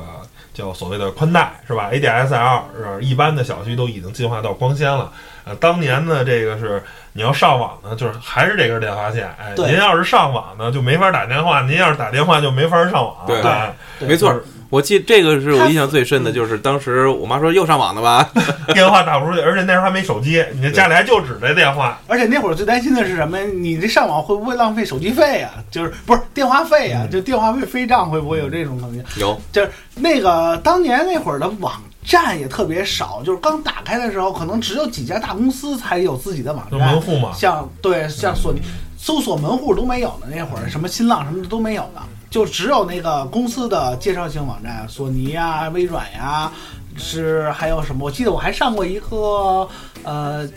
[0.53, 3.03] 叫所谓的宽带是吧？ADSL 是？
[3.03, 5.11] 一般的小区都已经进化到光纤了。
[5.43, 9.33] 呃，当年呢，这个是你要上网呢，就是还是这根电话线。
[9.39, 13.15] 哎，您要是上网呢，就没法打电话；您要是打电话，就没法上网。
[13.25, 18.29] 对哎没错就是，我记这个是我印象最深的，就是当时我妈说又上网了吧？
[18.73, 21.99] 电话打不出去，而且那时候还没手机，你这家里还就指着电话。
[22.07, 23.39] 而且那会儿最担心的是什么？
[23.39, 25.53] 你这上网会不会浪费手机费啊？
[25.71, 27.07] 就是不是电话费啊？
[27.09, 29.03] 就电话费飞账会不会有这种可能性？
[29.17, 38.59] 有，就是那个当年那会儿的网站也特别少，就是刚打开的时候，可能只有几家大公司才有自己的网就站，门户嘛像对像索尼
[38.97, 46.51] 搜索门户都没有的那会儿，什么新浪什么的都没有的，就只有那个公司的介绍性网站，索尼呀、微软呀，
[46.97, 48.05] 是还有什么？
[48.05, 49.67] 我记得我还上过一个
[50.03, 50.49] 呃。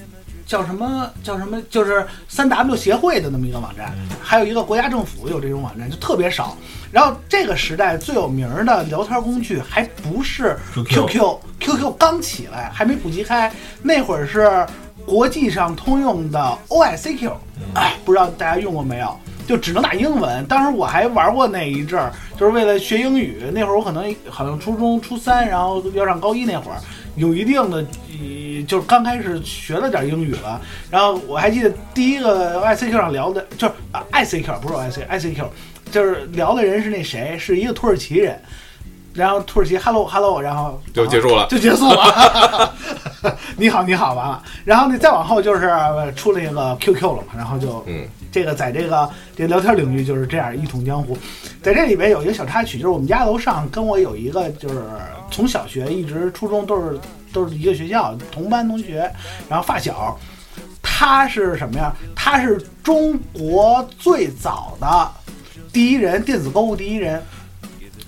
[0.47, 1.63] 叫什么叫什么？
[1.71, 6.57] 就是三 W 协会的那么一个网站，还有一个国家政府有这种网站，就特别少。
[6.91, 14.67] 然后这个时代最有名儿的聊天工具还不是 QQ QQ，QQ 刚起来，还没普及开，那会儿是
[15.07, 17.31] 国际上通用的 OICQ，
[17.77, 19.17] 哎，不知道大家用过没有？
[19.51, 20.47] 就只能打英文。
[20.47, 23.43] 当时我还玩过那一阵儿，就是为了学英语。
[23.53, 26.79] 那会儿我可能好像初中初三，然后要上高一那会儿，
[27.17, 30.61] 有一定的，呃就是刚开始学了点英语了。
[30.89, 35.45] 然后我还记得第一个 ICQ 上聊的，就是啊 ICQ 不是 IC，ICQ
[35.91, 38.41] 就是聊的人是那谁，是一个土耳其人。
[39.13, 42.73] 然后土耳其 hello hello，然后就结束了就结束了。
[43.59, 44.41] 你好，你好，完了。
[44.65, 51.17] 然后呢，再往后就是呃出了一个 QQ 了嘛，然后就嗯，这个在这个这聊天领域就是这样一统江湖。
[51.63, 54.83] 在这里边有一个小插曲，就是我们家楼上跟我有一个就是
[55.31, 56.99] 从小学一直初中都是
[57.33, 59.11] 都是一个学校同班同学，
[59.49, 60.19] 然后发小。
[60.83, 61.95] 他是什么呀？
[62.15, 65.11] 他是中国最早的
[65.73, 67.23] 第一人，电子购物第一人。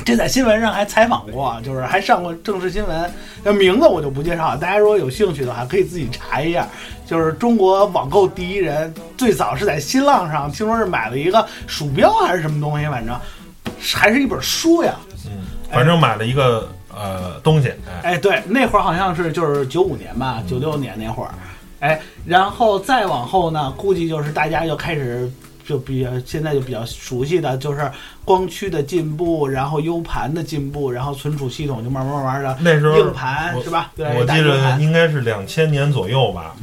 [0.05, 3.11] 这在新闻上还采访过，就是还上过正式新闻。
[3.43, 6.69] 那名字我就不介绍了，大家如果有兴趣的话，可以自己查一下。
[7.13, 13.15] 就是中国网购第一人，最早是在新浪上，听说是买了一个鼠标还是什么东西，反正
[13.79, 14.95] 还是一本书呀。
[15.27, 21.35] 嗯，反正买了一个呃东西，哎，哎，对，那会儿好像是就是九五年吧，九六年那会儿，
[21.81, 25.31] 哎，然后再往后呢，估计就是大家就开始
[25.67, 27.93] 就比较现在就比较熟悉的就是
[28.25, 33.93] 光驱的进步，然后 U 盘的进步，然后存储系统就慢慢慢慢的那时候硬盘是吧？
[33.95, 34.79] 对我记得。
[34.81, 36.57] 应该是两千年左右吧。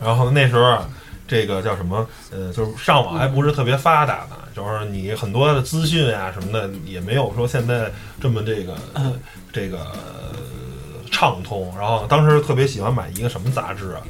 [0.00, 0.88] 然后那时候啊，
[1.26, 2.06] 这个叫什么？
[2.30, 9.18] 呃，就是上网还不是特别发达呢，就是你很多的资讯啊什么的也没有说现在这么这个、嗯
[9.52, 10.34] 这个呃
[11.10, 11.74] 畅通。
[11.78, 14.02] 然后当时特别喜欢买一个什么杂志啊，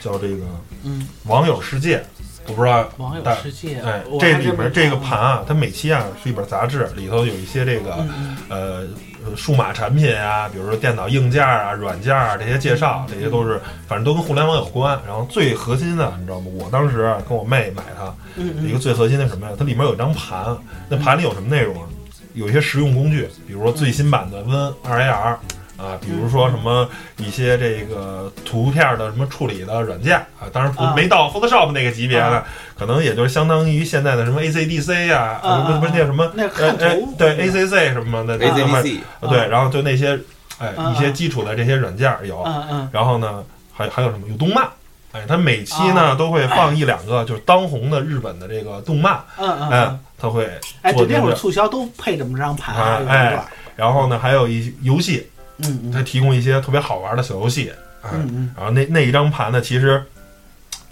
[0.00, 0.44] 叫这个
[0.84, 1.98] 嗯，《网友世界》，
[2.46, 8.04] 我不知道网友大世界，哎，这里面这个盘啊，它每期啊是一本杂志，里头有一些这个、
[8.48, 8.84] 呃
[9.34, 13.58] 数码产品啊，比如说电脑硬件啊、软件啊这些介绍，这些都是
[13.88, 14.98] 反正都跟互联网有关。
[15.06, 16.46] 然后最核心的，你知道吗？
[16.58, 18.14] 我当时啊跟我妹买它，
[18.62, 19.56] 一个最核心的什么呀？
[19.58, 20.56] 它里面有一张盘，
[20.88, 21.88] 那盘里有什么内容啊？
[22.34, 25.36] 有一些实用工具，比如说最新版的 Win 二 AR。
[25.76, 32.44] 啊，比如说什么一些这个图片的什么处理的软件啊，当然没到 Photoshop 那个级别的啊，
[32.78, 40.18] 可能也就是相当于现在的什么 ACDC 呀，啊不是不是那什么那呃呃看图对 ACC 什么的 ACDC 呃对，然后就那些
[40.58, 44.66] 哎啊一些基础的这些软件有，嗯嗯然后呢还还有什么有动漫。
[45.12, 50.46] 哎，它每期呢、啊都会放一两个就是当红的日本的这个动漫，嗯嗯哎嗯，，它会
[50.82, 53.42] 哎，对，那会儿促销都配这么张盘，哎
[53.76, 55.26] 然后呢还有一游戏，
[55.58, 60.02] 嗯嗯它提供一些特别好玩的小游戏，哎，嗯嗯然后那那一张盘呢，其实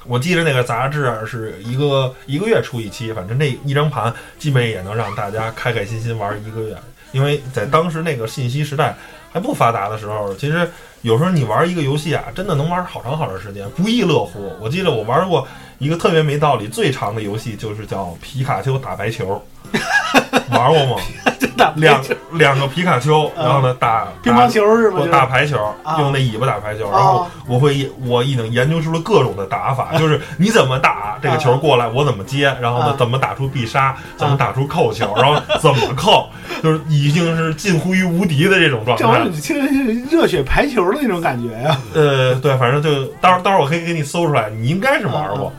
[0.07, 6.77] 我记得那个杂志啊是一个一个月出一期，反正那一张盘基本也能让大家开开心心玩一个月。
[7.13, 8.93] 因为在当时那个信息时代
[9.33, 10.69] 还不发达的时候，其实
[11.03, 14.53] 有时候你玩一个游戏啊，真的能玩好长好长时间，不亦乐乎。
[14.61, 15.47] 我记得我玩过
[15.79, 19.41] 一个特别没道理、最长的游戏，就是叫皮卡丘打白球，
[20.51, 21.03] 玩过吗？
[21.57, 24.99] 打两两个皮卡丘，然后呢打乒乓球是吗？
[25.01, 36.29] 我打排球，啊用那尾巴打排球，然后我会我已经研究出了各种的打法，就是你怎么打 这个球过来，我怎么接，然后呢啊怎么打出必杀，怎么打出扣球，然后怎么扣，
[36.63, 39.31] 就是已经是近乎于无敌的这种状态这玩意儿。
[39.31, 41.79] 你听着是热血排球的那种感觉呀。
[41.95, 45.53] 呃，对，反正就到时候到时候我可以给你搜出来，你应该是玩过。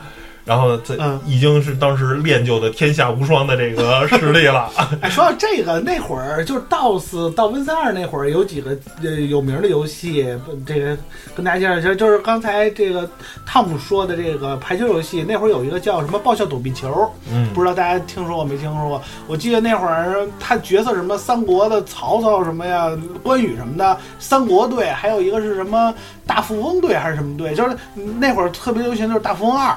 [0.46, 4.70] 然后这嗯已经是当时练就的天下无双的这个 实力了。
[5.02, 8.70] 哎，说到这个，那会儿就是 DOS 到 Win 三二那会儿，有几个
[9.02, 10.96] 呃有名的游戏，不这个
[11.34, 13.10] 跟大家介绍一下，就是刚才这个
[13.44, 19.02] 汤姆说的这个排球游戏，那会儿有一个叫什么爆笑躲避球，嗯不知道大家听说过没听说过？
[19.26, 22.88] 我记得那会儿他角色什么三国的曹操什么呀，
[23.20, 25.92] 关羽什么的，三国队，还有一个是什么
[26.24, 27.76] 大富翁队还是什么队，就是
[28.20, 29.76] 那会儿特别流行，就是大富翁二。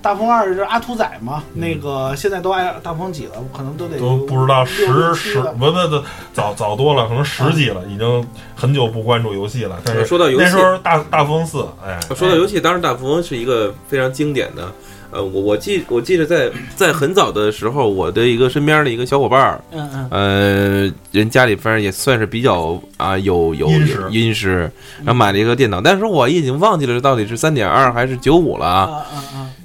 [0.00, 9.80] 大富翁二是阿土仔嘛，那个现在都爱大风几了，可能都得都不知道十六十不不不早早多了，可能十几了，已经很久不关注游戏了。
[9.84, 14.72] 但是说到游戏那时候大大富翁四，哎，说到游戏，当时大富翁是一个非常经典的。
[15.10, 29.06] 呃，我我记我记得在在很早的时候，我的一个身边的一个小伙伴儿，嗯嗯呃，人家里反正也算是比较啊、有有殷实殷实，然后买了一个电脑，但是我已经忘记了到底是三点二还是九五了啊。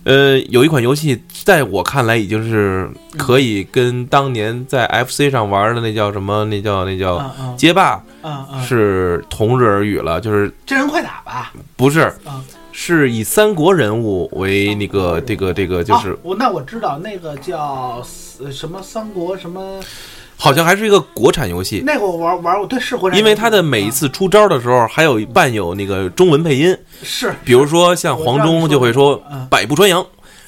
[0.06, 7.19] 呃，有一款游戏在我看来已经是可以跟当年在 FC 上玩的那叫什么，那叫那叫
[7.58, 8.01] 街霸！
[8.65, 11.53] 是同日而语了，就是真人快打吧？
[11.75, 12.43] 不是啊，
[12.76, 18.04] 是以三国人物为那个这个这个就是啊我那我知道那个叫
[18.44, 19.80] 呃什么三国什么，
[20.36, 27.34] 好像还是一个国产游戏，那个我玩玩过，对是国产，因为他的每一次出招的时候还有伴有那个中文配音，是。
[27.46, 30.04] 比如说像黄忠就会说嗯百步穿杨，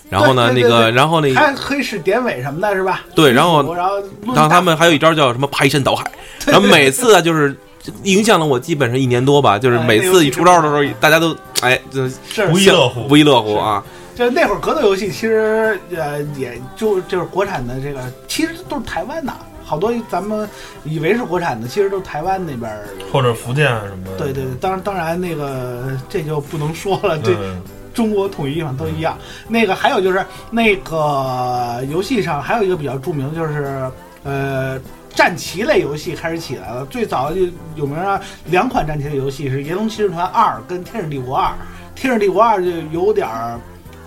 [0.10, 3.04] 然后呢那个然后那个还可以是典韦什么的，是吧？
[3.14, 3.92] 对然后然后
[4.34, 6.04] 然后他们还有一招叫什么排山倒海，
[6.48, 7.56] 然后每次啊就是
[8.04, 13.08] 影响了我基本上一年多吧，就是每次一出招的时候，大家都哎就是不亦乐乎。
[13.08, 13.84] 不亦乐乎啊！
[14.16, 20.48] 就那会儿格斗游戏，其实呃也就就是国产的这个，其实都是台湾的，好多咱们
[20.86, 22.88] 以为是国产的，其实都是台湾那边儿。
[23.12, 27.62] 或者福建什么的，对对对，当然当然那个这就不能说了，这嗯
[27.94, 29.18] 中国统一嘛都一样。
[29.48, 33.90] 那个还有就是那个游戏上还有一个比较著名，就是
[34.24, 34.80] 呃
[35.16, 36.86] 战棋类游戏开始起来了。
[36.88, 37.42] 最早就
[37.76, 41.48] 有名啊，两款战棋类游戏是《炎龙骑士团二》跟《天使帝国二》。
[41.96, 43.60] 《天使帝国二》就有点儿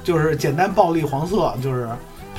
[0.05, 1.88] 就是简单暴力黄色，就是。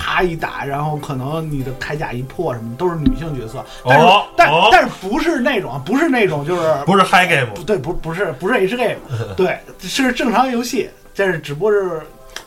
[0.02, 8.96] 啪一打，然后可能你的铠甲一破什么，都是女性角色，但是、哦但、哦但是不是那种，不是那种，就是不是 high game，不对，不不是不是 H game，
[9.36, 12.02] 对，是正常游戏，但是只不过是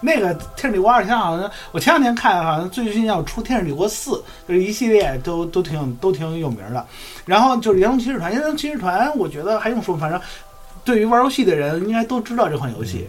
[0.05, 4.11] 那个《天使帝国二》，挺好像我前两天看，好像最近要出《天使帝国四》，
[4.49, 6.87] 就是一系列都都挺都挺有名的。
[7.25, 10.21] 然后就是《炎龙骑士团》，《炎龙骑士团》，我觉得还用说，反正
[10.85, 13.09] 对于玩游戏的人应该都知道这款游戏。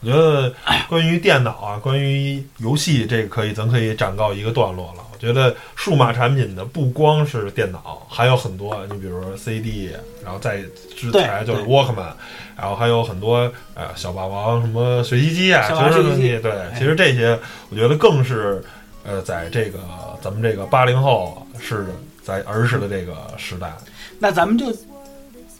[0.00, 0.54] 我觉得
[0.88, 5.02] 关于电脑啊，关于游戏，这个可以咱可以暂告一个段落了。
[5.20, 9.90] 我觉得数码产品的不光是电脑，还有很多，你比如说 CD，
[10.24, 10.58] 然后再
[10.96, 12.12] 之前就是 Walkman，
[12.56, 16.72] 然后还有很多呃小霸王什么学习机啊，学习机对，哎。
[16.78, 17.36] 其实这些
[17.68, 18.62] 我觉得更是
[19.04, 19.80] 呃，在这个
[20.22, 21.86] 咱们这个八零后是
[22.22, 23.72] 在儿时的这个时代，
[24.20, 24.66] 那咱们就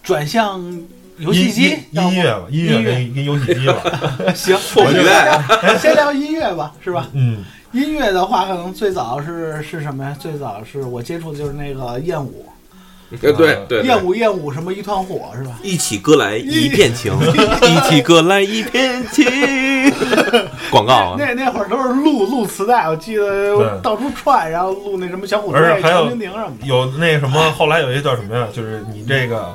[0.05, 0.63] 转向
[1.17, 2.81] 游戏机音，乐吧，音乐。
[2.81, 3.83] 跟跟游戏机吧，
[4.37, 7.09] 行，迫不及待先先聊音乐吧，是吧？
[7.13, 7.45] 嗯。
[7.73, 10.17] 音乐的话，可能最早是是什么呀？
[10.19, 12.47] 最早是我接触的就是那个燕舞，
[13.21, 15.59] 对对对，燕舞燕舞什么一团火是吧？
[15.63, 17.13] 一起歌来一片情，
[17.63, 19.27] 一 起歌来一片情。
[20.71, 26.67] 广告啊，那那会儿都是录录磁带，我记得到处串，然后录那什么小虎队、还有小叮叮什么的。
[26.67, 28.47] 有那什么，后来有一个叫什么呀？
[28.53, 29.55] 就是你这个，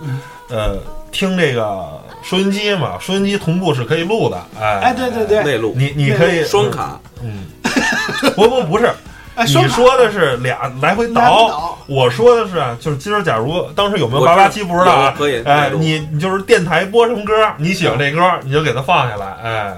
[0.49, 0.75] 呃，
[1.11, 1.87] 听这个
[2.23, 7.45] 收音机嘛，收音机同步是可以录的，哎，哎，对对，对，内录你你可以双，卡，嗯，
[8.35, 8.91] 不不不是，
[9.35, 19.77] 哎，你说的是俩来回倒倒，我说的是啊，就是今儿假如当时有没有八八七不知道啊有，可以哎你你就是电台播什么歌，你喜欢这歌，你就给它放下来，哎，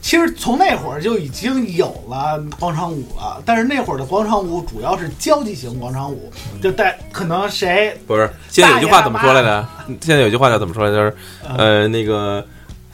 [0.00, 6.30] 其实从那会儿就已经有了广场舞了，但是那会儿的广场舞主要是交际型广场舞，
[6.62, 8.30] 就带可能谁不是。
[8.48, 9.66] 现在有句话怎么说来着？
[10.00, 10.96] 现在有句话叫怎么说来着？
[10.96, 11.16] 就是
[11.56, 12.44] 呃，那个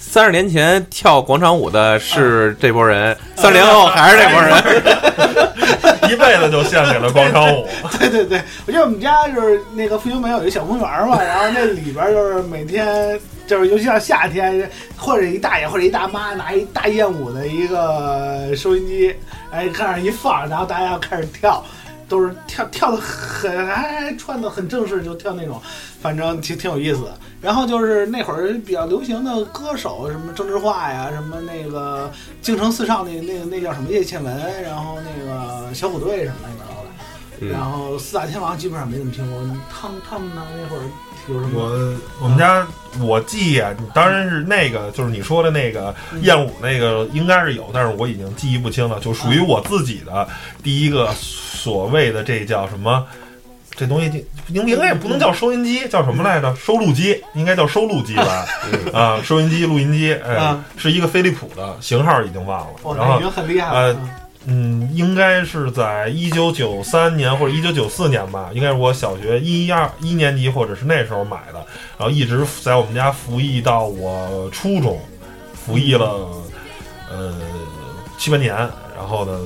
[0.05, 4.53] 三十年前跳广场舞的是这波人，三十年后还是这波人。
[6.11, 7.66] 一辈子就献给了广场舞，
[7.98, 19.14] 对对对，我记得我们家就是那个复兴门有一个小公园嘛，然后那里边就是每天就是尤其像夏天，或者一大爷或者一大妈拿一大燕舞的一个收音机，
[19.50, 21.64] 哎，看上一放，然后大家要开始跳。
[22.12, 25.58] 都是跳跳的很，还穿的很正式，就跳那种，
[26.02, 27.18] 反正挺挺有意思的。
[27.40, 36.88] 然后就是那会儿比较流行的歌手，什么郑智化呀，什么那个京城四少那那个那叫什么叶倩文，然后那个小虎队什么乱七八糟的。
[37.40, 39.40] 嗯然后四大天王基本上没怎么听过，
[39.72, 40.82] 他们他们呢那会儿
[41.28, 41.60] 有什么？
[41.60, 41.94] 我
[42.24, 42.66] 我们家
[43.00, 50.26] 我记啊，当然是那个，就是你说的那个嗯燕舞那个应该是有，但是我已经记忆不清了，就属于我自己的
[50.62, 53.06] 第一个所谓的这叫什么？
[53.74, 56.54] 这东西应应该也不能叫收音机，叫什么来着？
[56.56, 58.44] 收录机，应该叫收录机吧？
[58.92, 62.74] 啊，收音机、录音机，哎啊，是一个飞利浦的型号，已经忘了。
[62.82, 63.78] 哦，然后那已经很厉害了。
[63.80, 63.96] 呃
[64.47, 71.64] 嗯，应该是在一九九三年或者一九九四年吧，应该是我小学一二一年级或者是那时候买的，
[71.97, 75.01] 然后一直在我们家服役到我初中，
[75.55, 76.28] 服役了
[77.11, 77.34] 呃
[78.18, 78.55] 七八年，
[78.97, 79.38] 然后呢，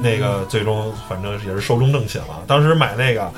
[0.00, 2.42] 那个最终反正也是寿终正寝了。
[2.46, 3.32] 当时买那个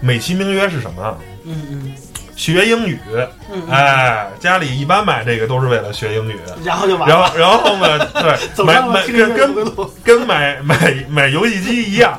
[0.00, 1.18] 美其名曰是什么？
[1.44, 1.92] 嗯嗯
[2.40, 2.98] 学英语，
[3.70, 6.36] 哎，家里一般买这个都是为了学英语。
[6.64, 7.98] 然后就完了，然后，然后呢？
[8.14, 9.50] 对， 买买跟跟。
[10.02, 12.18] 跟买买买游戏机一样，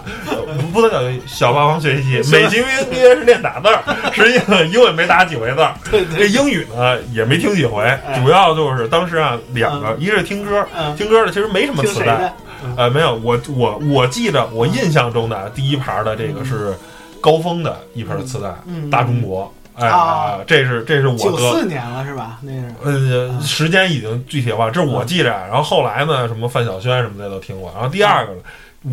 [0.72, 2.68] 不能叫小霸王学习机，是美其名
[3.02, 3.82] 曰是练打字儿，
[4.14, 5.74] 实际上英文没打几回字儿。
[6.16, 8.22] 这英语呢也没听几回，哎。
[8.22, 12.32] 主要就是当时啊两个，一个是听歌，嗯，听歌的其实没什么磁带？
[12.78, 16.76] 呃，没有，我我我记得我印象中的第一盘的这个是
[17.20, 22.40] 高峰的一盘磁带，嗯，大中国，哎啊，这是这是我九四年了是吧？
[22.42, 25.30] 那是呃，时间已经具体化，这是我记着。
[25.30, 27.72] 然后后来呢，什么范晓萱什么的都听过。
[27.74, 28.40] 然后第二个呢，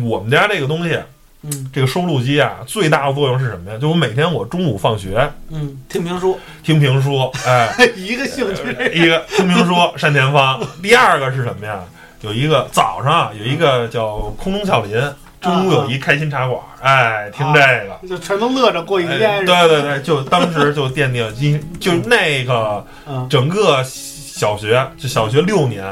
[0.07, 0.97] 我们家这个东西，
[1.43, 3.77] 嗯这个收录机啊，最大的作用是什么呀？
[3.77, 8.63] 就我每天我中午放学嗯，听评书，听评书，哎， 一个兴趣。
[8.93, 10.59] 一个听评书单田芳。
[10.81, 11.79] 第二个是什么呀？
[12.21, 15.01] 有一个早上啊有一个叫空中俏林，
[15.41, 18.07] 中午有一开心茶馆，哎，听这个。
[18.07, 25.85] 就全都乐着过一哎天，对对对，就当时就奠定今就那个嗯，整个小学就小学六年，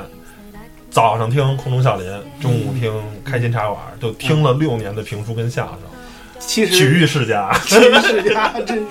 [0.89, 2.05] 早上听空中笑林，
[2.41, 2.91] 中午听
[3.23, 5.96] 开心茶馆，就听了六年的评书跟相声，曲
[6.39, 7.51] 其实体育世家。
[7.65, 8.85] 体育世家真是，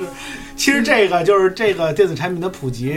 [0.57, 2.95] 其实这个就是这个电子产品的普及，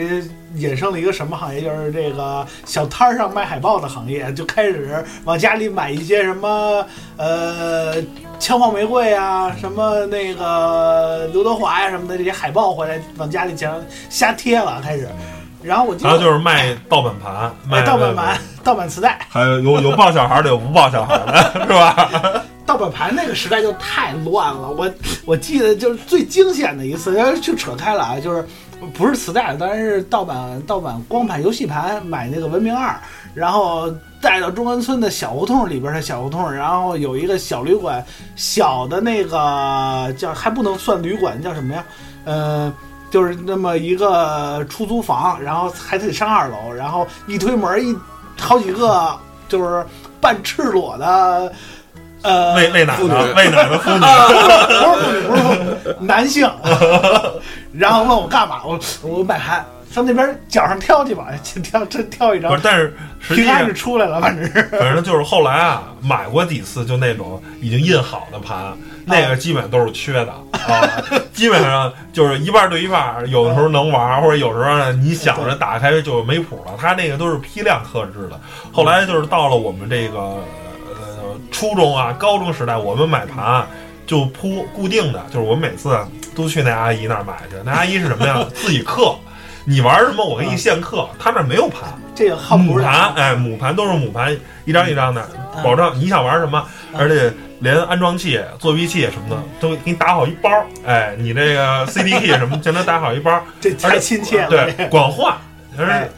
[0.55, 1.61] 衍生了一个什么行业？
[1.61, 6.85] 就是这个小摊儿上卖海报的行业，就开始往家里买一些什么
[7.17, 7.95] 呃
[8.39, 13.79] 枪炮玫瑰啊，什么那个刘德华呀、什么的这些海报回来，往家里讲
[14.09, 15.07] 瞎贴了，开始。
[15.61, 22.43] 然后我记得还有就是卖盗版盘，卖哎盗版盘、盗版磁带、还有有有抱小孩的，有不抱小孩的， 是吧？
[22.69, 24.69] 盗版盘那个时代就太乱了。
[24.69, 24.87] 我
[25.25, 28.45] 我记得就是最惊险的一次，要是就扯开了啊，就是
[28.93, 32.95] 不是磁带，当然是盗版盗版光盘游戏盘，买那个文明二，
[33.33, 33.91] 然后
[34.21, 38.05] 带到中关村的小胡同里边的小胡同，然后有一个小旅馆，
[38.35, 41.83] 小的那个叫还不能算旅馆，叫什么呀？
[42.25, 42.71] 呃。
[43.11, 47.97] 就是那么一个出租房，然后还得上二楼，然后一推门一
[48.39, 49.17] 好几个
[49.47, 49.83] 就是
[50.21, 51.51] 半赤裸的，
[52.21, 56.49] 呃，喂喂奶的喂奶的妇女，啊， 不是妇女，不是妇女，男性，
[57.73, 61.27] 然后问我干嘛，我我买盘上那边脚上挑去吧，
[61.63, 64.61] 挑真跳一张不是，，但是实际上平安是出来了，反正是。
[64.77, 68.73] 反正就是后来啊，买过几次就那种已经印好的盘，
[69.05, 70.85] 那个基本都是缺的啊，
[71.33, 76.73] 基本上就是一半对一半，有的时候能玩，或者有时候呢你想着打开就没谱了。
[76.77, 78.39] 它那个都是批量克制的。
[78.71, 80.43] 后来就是到了我们这个呃
[81.51, 83.65] 初中啊、高中时代，我们买盘。
[84.05, 85.95] 就铺固定的，就是我们每次
[86.35, 87.55] 都去那阿姨那儿买去。
[87.63, 88.43] 那阿姨是什么呀？
[88.55, 89.13] 自己刻，
[89.65, 91.07] 你玩什么我给你现刻。
[91.19, 94.35] 他那儿没有盘，这个靠母盘，哎，母盘都是母盘，
[94.65, 95.23] 一张一张的，
[95.55, 100.49] 嗯保证你想玩什么，嗯而且连安装器、作弊器什么的都给你打好一包，
[100.83, 104.49] 哎，你这个 CD key 什么全都打好一包，这太亲切了。
[104.49, 105.37] 对，管换，
[105.77, 106.11] 而哎且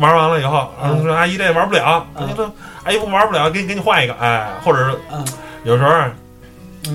[0.00, 0.70] 玩完了以后，
[1.02, 2.06] 说阿姨这玩不了，
[2.84, 5.24] 阿姨不玩不了，给你给你换一个，哎，或者是嗯。
[5.64, 5.90] 有时候。
[5.90, 6.12] 嗯。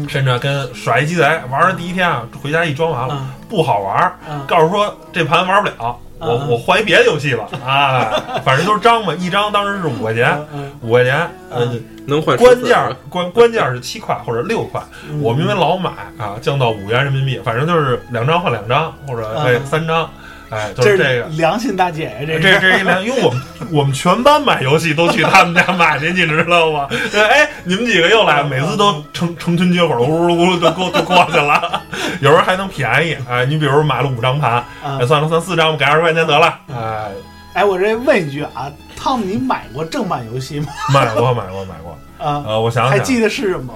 [0.10, 3.30] 甚至跟耍一鸡贼，玩的第一天啊，回家一装完了、嗯。
[3.48, 4.46] 不好玩，嗯。
[4.46, 6.50] 告诉说这盘玩不了，我嗯。
[6.50, 8.12] 我换一别的游戏吧啊，
[8.44, 15.22] 反正都是张嘛，一张当时是五块钱，嗯五块钱，嗯，能换关14键儿关关键儿是七块或者六块，嗯。
[15.22, 19.46] 我们因为老买啊，降到五元人民币，反正就是两张换两张，或者嗯。
[19.46, 20.10] 哎三张，
[20.50, 21.26] 哎，就是这个。
[21.38, 23.42] 良心大姐呀，这这这一良，因为我们
[23.72, 26.88] 我们全班买游戏都去他们家买去，你知道吗？
[27.14, 31.82] 哎，你们几个又来，每次都成成群结伙的，呜噜呜噜就过就过去了。
[32.22, 34.66] 有时候还能便宜，哎，你比如买了五张盘，啊
[35.00, 37.12] 哎，算了算四张，给二十块钱得了，哎，
[37.54, 40.68] 哎，我这问一句啊，汤姆，你买过正版游戏吗？
[40.94, 43.74] 买过买过买过，啊，呃，我想想，还记得是什么？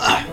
[0.00, 0.24] 哎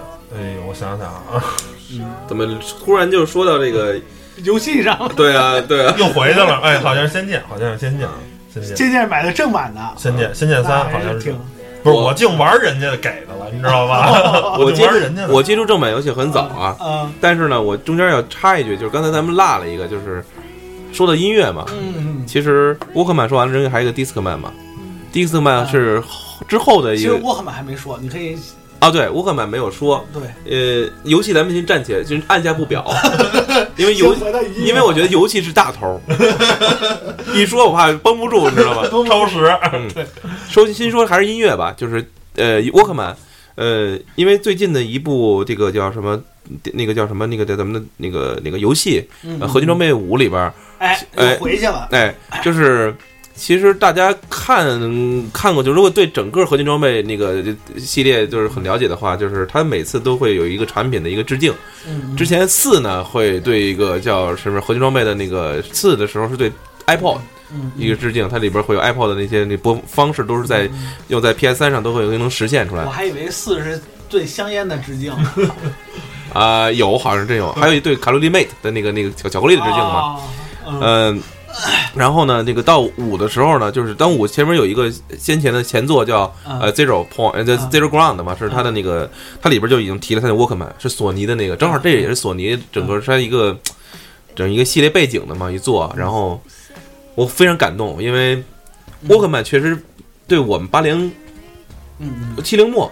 [0.56, 1.44] 呦，我想想啊，
[1.92, 2.46] 嗯怎么
[2.86, 3.96] 突然就说到这个？
[4.38, 8.08] 游戏上，对啊，对啊， 又回去了，哎，好像是仙剑，好像是仙剑，
[8.54, 11.36] 仙剑，仙剑买的正版的，仙剑，仙剑三好像是，
[11.84, 14.58] 不是我净玩人家给的了，你知道吧？
[14.60, 20.24] 我接触 净玩人家的，我接触正版游戏很早啊，嗯但是呢，我中间要插一句，就是刚才咱们落了一个，就是
[20.94, 21.66] 说到音乐嘛。
[21.72, 24.52] 嗯，其实沃克曼说完了之后，还有一个迪斯科曼嘛。
[25.12, 26.02] 迪斯科曼是
[26.48, 28.38] 之后的一个其实沃克曼还没说，你可以
[28.82, 30.04] 啊，对，沃克曼没有说。
[30.12, 32.84] 对，呃，游戏咱们先暂且就是按下不表，
[33.78, 34.16] 因为游
[34.58, 36.02] 因为我觉得游戏是大头儿，
[37.36, 38.88] 一说我怕绷不住，你知道吗？
[39.08, 39.88] 超时，嗯
[40.50, 42.04] 说先说还是音乐吧，就是
[42.36, 43.16] 呃，沃克曼，
[43.54, 46.20] 呃，因为最近的一部这个叫什么，
[46.74, 49.08] 那个叫什么，那个叫咱们的那个那个游戏
[49.48, 52.94] 合金装备五》里边儿，哎，哎又回去了，哎，就是
[53.42, 54.64] 其实大家看
[55.34, 57.44] 看过，就如果对整个合金装备那个
[57.76, 61.52] 系列就是很了解的话，就是它每次都会有一个产品的一个致敬。
[61.88, 66.52] 嗯，之前四呢会对一个叫什么合金装备的那个四的时候是对
[66.86, 67.18] iPod
[67.52, 70.70] 嗯一个致敬，它里边会有 iPod 的那些那播方式都是在
[71.08, 72.86] 用在 PS 三上都会有能实现出来。
[72.86, 75.12] 我还以为四是对香烟的致敬。
[76.32, 80.22] 啊、有好像真有，还有一对卡路里 Mate 的那个那个巧巧克力的致敬嘛。
[80.80, 81.22] 嗯，
[81.96, 89.10] 然后呢，那个到五的时候呢，就是当五前面有一个先前的前作叫呃 Zero Point Zero Ground 嘛，是它的那个，
[89.42, 93.58] 它里边就已经提了它的 Walkman 是索尼的那个，正好这也是索尼整个它一个
[94.36, 96.42] 整一个系列背景的嘛一做，然后
[97.16, 98.44] 我非常感动，因为
[99.08, 99.78] Walkman 确实
[100.28, 101.12] 对我们八零
[102.00, 102.36] 嗯。
[102.44, 102.92] 七零末。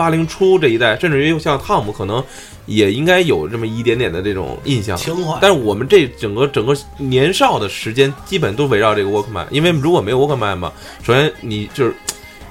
[0.00, 2.24] 八零初这一代，甚至于像汤姆，可能
[2.64, 4.96] 也应该有这么一点点的这种印象。
[4.96, 10.72] 情怀，但是我们这整个整个年少的时间，基本都围绕这个 Walkman，因为如果没有 Walkman 嘛，
[11.02, 11.94] 首先你就是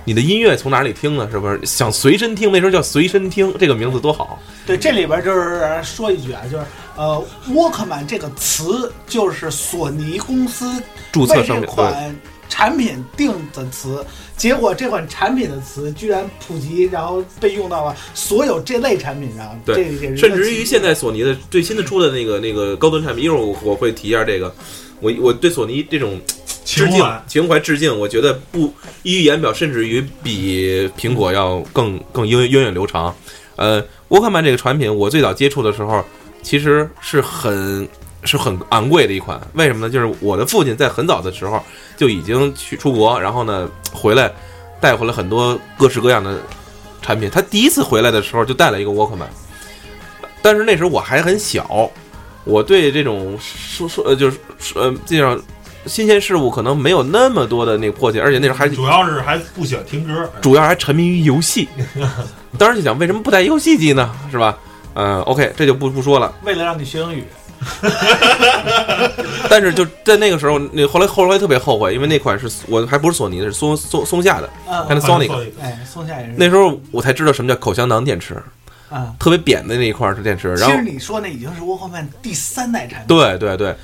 [0.03, 1.27] 你的音乐从哪里听呢？
[1.31, 2.51] 是不是想随身听？
[2.51, 4.37] 那时候叫随身听，这个名字多好。
[4.67, 6.63] 对，这里边就是说一句啊，就是
[6.95, 7.25] 呃，
[7.55, 10.69] 沃克曼这个词就是索尼公司
[11.11, 12.15] 注册上款
[12.49, 14.03] 产品定的词，
[14.35, 24.53] 结果这款产品的词居然普及，然后被用到了所有这类产品上，这对甚至于现在索尼的最新的出的那个那个高端产品，一会儿我我会提一下这个。
[25.01, 26.19] 我我对索尼这种
[26.65, 28.73] 致敬情怀情怀致敬，我觉得不
[29.03, 33.15] 溢于言表，甚至于比苹果要更更源源远流长。
[33.55, 36.03] 呃，沃克曼这个产品，我最早接触的时候，
[36.41, 37.87] 其实是很
[38.23, 39.39] 是很昂贵的一款。
[39.53, 39.91] 为什么呢？
[39.91, 41.63] 就是我的父亲在很早的时候
[41.97, 44.31] 就已经去出国，然后呢回来
[44.81, 46.39] 带回了很多各式各样的
[47.01, 47.29] 产品。
[47.29, 49.27] 他第一次回来的时候就带了一个沃克曼，
[50.41, 51.89] 但是那时候我还很小，
[52.43, 54.37] 我对这种说说呃就是
[54.75, 55.41] 呃这种
[55.85, 61.67] 新鲜事物可能没有那么多的那个迫切，而且那时候还主要是还不喜欢听歌，主要还沉迷于游戏。
[62.57, 64.13] 当时就想，为什么不带游戏机呢？
[64.29, 64.57] 是吧？
[64.95, 66.33] 嗯、o k 这就不不说了。
[66.43, 67.23] 为了让你学英语，
[69.49, 75.31] 但是就在那个时候，那后来后来特别后悔，因为那款是我还不是索尼的，是松松松下的嗯 Panasonic。
[75.61, 78.41] 哎，松下也是那时候我才知道什么叫口香糖电池，
[78.89, 79.13] 啊。
[79.19, 83.75] 特别扁的那一块是电池，然后其实你说那已经是沃克曼第三代产品，对对对，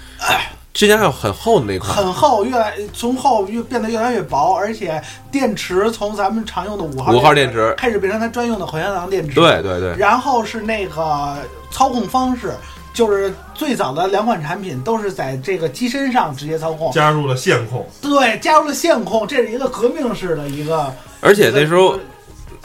[0.73, 5.01] 之前还有很厚的那款，很厚，越来从厚越变得越来越薄，而且
[5.31, 9.35] 电池从咱们常用的五号五号电池开始变成它专用的口香糖电池。
[9.35, 11.37] 对对对，然后是那个
[11.71, 12.53] 操控方式，
[12.95, 20.91] 就是最早的两款产品都是在这个机身上直接操控，加入了线控，对，加入了线控，这是一个革命式的一个。
[21.21, 21.95] 而且那时候。
[21.95, 22.03] 对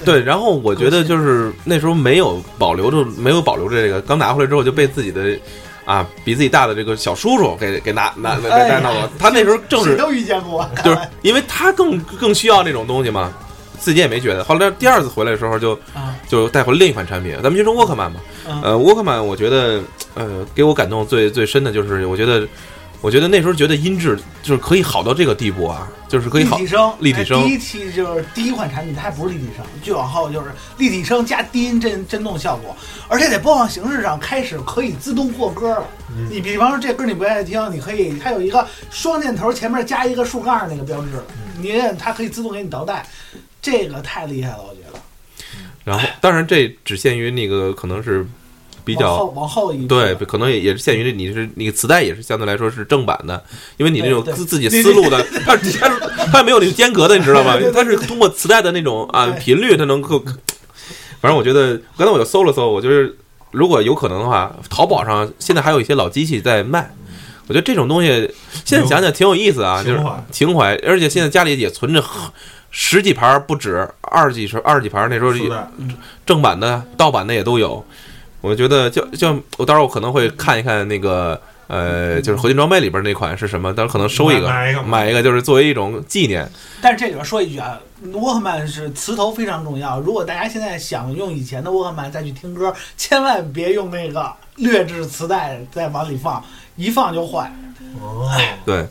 [0.03, 5.39] 对，然后我觉得就是那时候没有保留着，没有保留着这个，刚拿回来之后就被自己的
[5.85, 9.11] 啊比自己大的这个小叔叔给给拿拿带到了。
[9.19, 13.31] 他那时候正是谁都遇见过，就是因为他更更需要那种东西嘛，
[13.81, 14.45] 自己也没觉得。
[14.45, 18.21] 后来第二次回来的时候就啊，就带回另一款产品，咱们先说沃克曼吧。
[18.47, 19.83] 嗯呃，沃克曼我觉得
[20.15, 22.47] 呃给我感动最最深的就是我觉得。
[23.03, 32.77] 我觉得那时候觉得音质就是可以好到这个地步啊，就是可以好立体声，立体声哎第一期就是第一款产品，它还不是立体声，就往后就是立体声加低音震震动效果，
[33.09, 35.85] 而且在播放形式上开始可以自动过歌了。
[36.11, 41.09] 嗯你比方说这歌你不愿意听，你可以它有一个双箭头前面加一个竖杠那个标志，
[41.39, 43.07] 嗯你它可以自动给你倒带，
[43.63, 44.99] 这个太厉害了，我觉得。
[45.85, 48.27] 然后当然这只限于那个可能是
[48.85, 53.43] 比较往后往后一对，可能也也是限于你是那个磁带也是相对来说是正版的，
[53.77, 55.89] 因为你那种自自己思路的，它它
[56.33, 57.73] 它没有那个间隔的，你知道吗对对？
[57.73, 60.23] 对它是通过磁带的那种啊频率，它能够。
[61.21, 63.15] 反正我觉得，刚才我就搜了搜，我就是
[63.51, 66.91] 如果有可能的话，淘宝上现在还有一些老机器在卖。
[67.47, 68.09] 我觉得这种东西
[68.65, 72.03] 现在想想挺有意思啊，就是情怀情怀，而且现在家里也存着
[72.71, 75.33] 十几盘不止，二十几十二十几盘，那时候
[76.25, 77.85] 正版的、盗版的也都有。
[78.41, 86.51] 我觉得就就我到时候我可能会看一看那个呃，就是合金装备里边那款是什么，到时候可能收一个买买一个买一个，就是作为一种纪念。
[86.81, 87.79] 但是这里边说一句啊，
[88.15, 90.01] 沃克曼是磁头非常重要。
[90.01, 96.43] 如果大家现在想用以前的沃克曼再去听歌，千万别用那个劣质磁带再往里放，
[96.77, 97.53] 一放就坏。
[98.01, 98.31] 哦，
[98.65, 98.87] 对，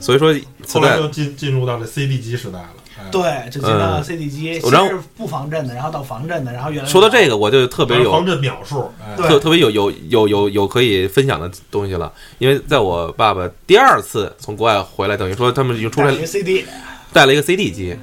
[0.00, 0.34] 所以说
[0.72, 2.70] 后来就进进入到这 CD 机时代了。
[3.00, 16.64] 哎，对，就进到 CD 机，然后先是不防震的，然后到防震的，然后原来说到这个，我就特别有防震秒数，特特别有有有有有可以分享的东西了，因为在我爸爸第二次从国外回来，等于说他们已经出来 CD，
[17.12, 17.96] 带了一个 CD 机。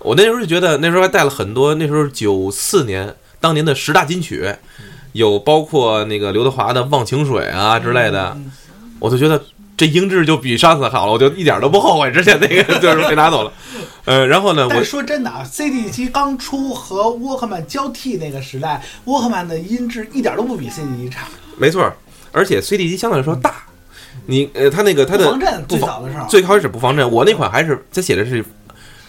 [0.00, 4.54] 我那时候就觉得，那时候还带了很多，那时候九四年当年的十大金曲，
[5.12, 8.50] 有包括那个刘德华的《忘情水》啊之类的，嗯。
[9.00, 9.40] 我就觉得
[9.76, 13.52] 这音质就比上次好了，我就一点都不后悔之前那个 就是被拿走了。
[14.08, 21.26] 呃，然后呢，但我说真的啊，CD 机刚出和沃克曼交替那个时代，沃克曼的音质一点都不比 CD 机差。
[21.58, 21.92] 没错儿，
[22.32, 23.64] 而且 CD 机相对来说大，
[24.24, 28.42] 你呃，它那个它的不防震不防最早的时候，最开始不防震，我那款还是它写的是，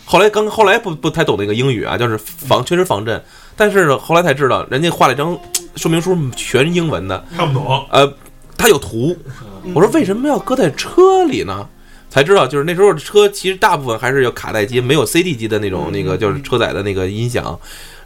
[0.03, 3.23] 后来刚后来不不太懂那个英语啊，就是防确实防震，
[3.55, 5.39] 但是后来才知道，人家画了一张
[5.77, 8.13] 说明书，全英文的，看不懂，呃，
[8.57, 9.15] 它有图，
[9.63, 11.65] 嗯我说为什么要搁在车里呢？
[12.09, 17.57] 才知道，就是那时候的车其实大部分还是有卡带机，没有 CD 机的那种那个就是车载的那个音响。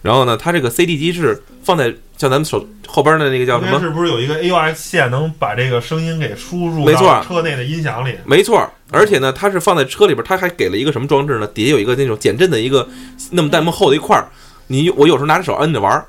[0.01, 1.86] 然后呢，它这个 CD 机是放在
[2.18, 3.80] 像咱们手后边的那个叫什么？
[3.80, 8.14] 是不是有一个 AUX 线能把这个声音给输入没错到车内的音响里？
[8.26, 11.47] 没错，而且呢，它是放在车里边，它还给了一个什么装置呢？
[11.47, 12.86] 底下有一个那种减震的一个
[13.32, 14.28] 那么大那么厚的一块儿，
[14.68, 16.06] 你我有时候拿着手摁着玩儿，嗯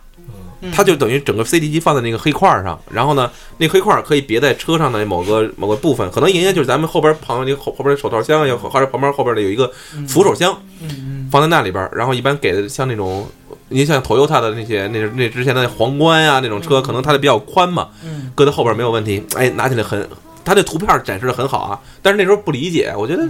[0.72, 9.70] 它就等于整个 CD 机放在那个黑块儿上，然后呢，那黑块儿可以别在车上的某个某个部分，可能应该就是咱们后边旁边那个后后边的手套箱，或者旁边后边的有一个
[10.08, 10.56] 扶手箱，
[11.30, 13.26] 放在那里边儿，然后一般给的像那种，
[13.68, 17.88] 你像 Toyota 的那些那那之前的皇冠呀、那种车，可能它的比较宽嘛，
[18.34, 19.22] 搁在后边没有问题。
[19.36, 20.08] 哎，拿起来很，
[20.44, 21.80] 它这图片展示的很好啊。
[22.02, 23.26] 但是那时候不理解，我觉得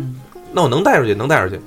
[0.52, 1.60] 那我能带出去，能带出去。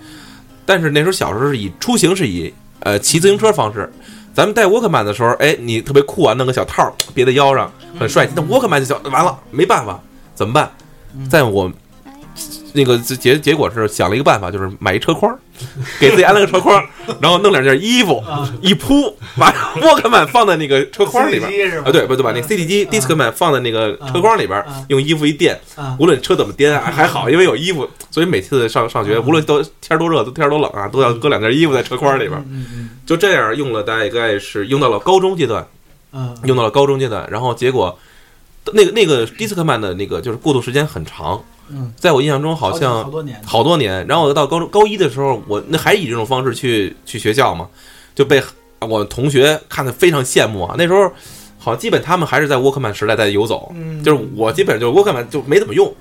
[0.65, 3.91] 但是那时候小时候是以出行是以呃骑自行车方式。
[4.38, 8.33] 咱们带沃克曼的时候，哎，你特别酷啊，弄个小套别在腰上，很帅气。
[8.35, 9.99] 那沃克曼就小完了，没办法，
[10.35, 10.71] 怎么办？
[11.27, 11.71] 在我
[12.71, 15.35] 那个结结果是想了一个办法，就是买一车筐，
[15.99, 16.83] 给自己安了个车筐，
[17.21, 18.47] 然后弄两件衣服啊。
[18.61, 21.77] 一铺，把沃克曼放在那个车筐里边。
[21.83, 22.23] 啊，对不对？
[22.23, 32.43] 把那个 CD 机 Discman 放在那个车筐里边啊，用衣服一垫，啊无论车怎么颠啊， 还好，因为有衣服，所以每次上上学，无论都天儿多热，都天儿多冷啊，都要搁两件衣服在车筐里边。
[33.05, 35.65] 就这样用了大概是用到了高中阶段，
[36.11, 36.35] 嗯。
[36.43, 37.97] 用到了高中阶段，然后结果
[38.73, 44.05] 那个那个 Discman 的那个就是过渡时间很长，嗯，在我印象中好好像好多年，好多年。
[44.07, 47.68] 然后我到高中高一的时候，我那还以这种方式去去学校嘛，
[48.15, 48.41] 就被
[48.82, 50.76] 我同学看得非常羡慕啊。
[50.78, 51.11] 那时候
[51.57, 55.93] 好像基本他们还是在沃克曼时代在游走，嗯就是我基本上就是沃克曼就没怎么用，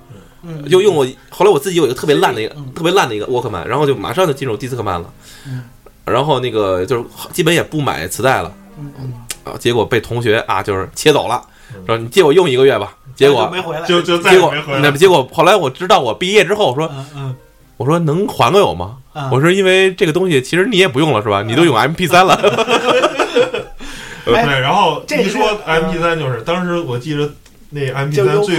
[0.42, 1.06] 嗯就用过。
[1.30, 5.12] 后来我自己有一个特别烂的一个、嗯特别烂的一个沃克曼，然后就马上就进入迪斯科曼了，
[5.46, 5.62] 嗯
[6.04, 9.12] 然后那个就是基本也不买磁带了嗯嗯，
[9.42, 11.42] 啊，结果被同学啊就是切走了，
[11.84, 14.92] 说你借我用一个月吧，结果没回来，就就再结果那。
[14.92, 17.36] 结果后来我知道我毕业之后我说嗯嗯
[17.76, 18.98] 我说能还给我吗？
[19.14, 21.42] 嗯，我说因为这个东西其实你也不用了是吧？
[21.42, 22.34] 你都用 MP 三了，
[24.26, 27.30] 哎对，然后一说 MP 三就是，当时我记得
[27.70, 28.56] 那 MP 就三最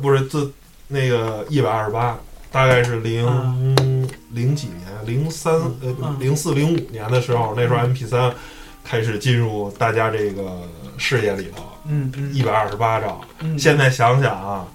[0.00, 0.52] 不是自
[0.88, 2.18] 那个一百二十八，
[2.50, 3.26] 大概是零
[4.32, 8.32] 零几年，零三呃嗯零四零五年的时候，那时候 MP 三
[8.82, 10.62] 开始进入大家这个
[10.96, 13.20] 视野里头，嗯嗯，一百二十八兆。
[13.40, 14.66] 嗯现在想想啊，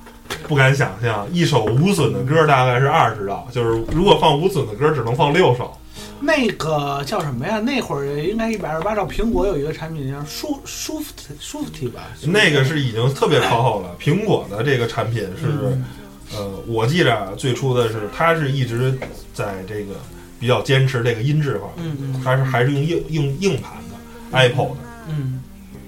[0.48, 5.76] 不敢想象，一首无损的歌大概是二十兆，就是如果放无损的歌，只能放六首。
[6.20, 7.60] 那个叫什么呀？
[7.60, 12.02] 那会儿应该一百二十八兆，苹果有一个产品叫舒舒服舒服体吧？
[12.22, 13.96] 那个是已经特别靠后了。
[14.00, 15.86] 苹果的这个产品是，嗯
[16.34, 18.98] 呃，我记着啊最初的是，它是一直
[19.34, 19.96] 在这个
[20.40, 24.78] 比较坚持这个音质方面，嗯嗯它是还是用硬硬硬盘的 Apple 的，
[25.10, 25.43] 嗯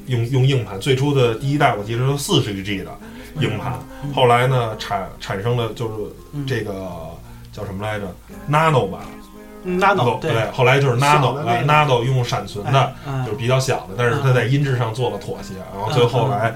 [0.08, 0.80] 用用硬盘。
[0.80, 2.92] 最初的第一代我记得是四十个 G 的
[3.40, 3.74] 硬盘，
[4.14, 5.94] 后来呢产产生了就是
[6.34, 6.46] 嗯。
[6.48, 6.90] 这个
[7.52, 8.06] 叫什么来着
[8.50, 9.02] ，Nano 版
[9.64, 11.60] 嗯，Nano 对，后来就是 Nano 的那个。
[11.60, 13.26] 呃 Nano 用闪存的，嗯。
[13.26, 16.54] 就是比较小的，但是它在音质上做了妥协，然后最后来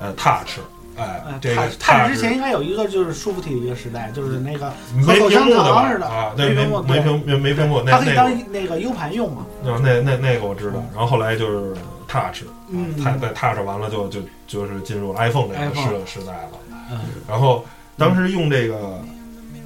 [0.00, 0.60] 呃 Touch，
[0.96, 9.46] 哎呃，这个 Touch 之前应该有一个就是舒服体的一个时代，就是那个没屏幕的啊，对，没没屏幕没屏没没屏幕，那它可以那个当那个 U 盘用嘛。
[9.64, 11.74] 那那那那个我知道，然后后来就是
[12.12, 12.94] Touch，嗯。
[13.02, 16.50] 它在 Touch 完了就就就是进入 iPhone 这个时时代了，
[16.90, 17.00] 嗯。
[17.26, 17.64] 然后
[17.96, 19.00] 当时用这个，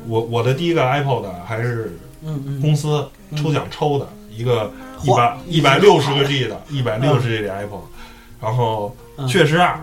[0.07, 1.99] 我我的第一个 iPod 还是
[2.61, 3.05] 公司
[3.37, 4.71] 抽奖抽的一个
[5.03, 7.81] 一百一百六十个 G 的，一百六十 G 的 iPod，
[8.41, 9.27] 然后嗯。
[9.27, 9.81] 确实啊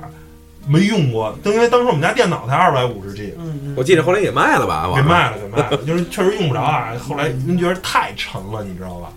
[0.66, 4.90] 没用过，因为当时我们家电脑才二百五十 G，嗯嗯，我记得后来也卖了吧？
[4.96, 6.94] 给卖了给卖了，就是确实用不着啊。
[6.98, 9.12] 后来您觉得太沉了，你知道吧？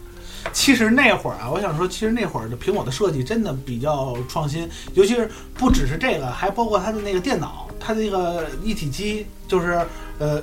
[0.53, 9.81] 其实那会儿啊，我想说，其实那会儿的苹果的设计真的比较创新，尤其是不只是这个，还包括它的那个电脑，它的那个一体机，就是
[10.19, 10.43] 呃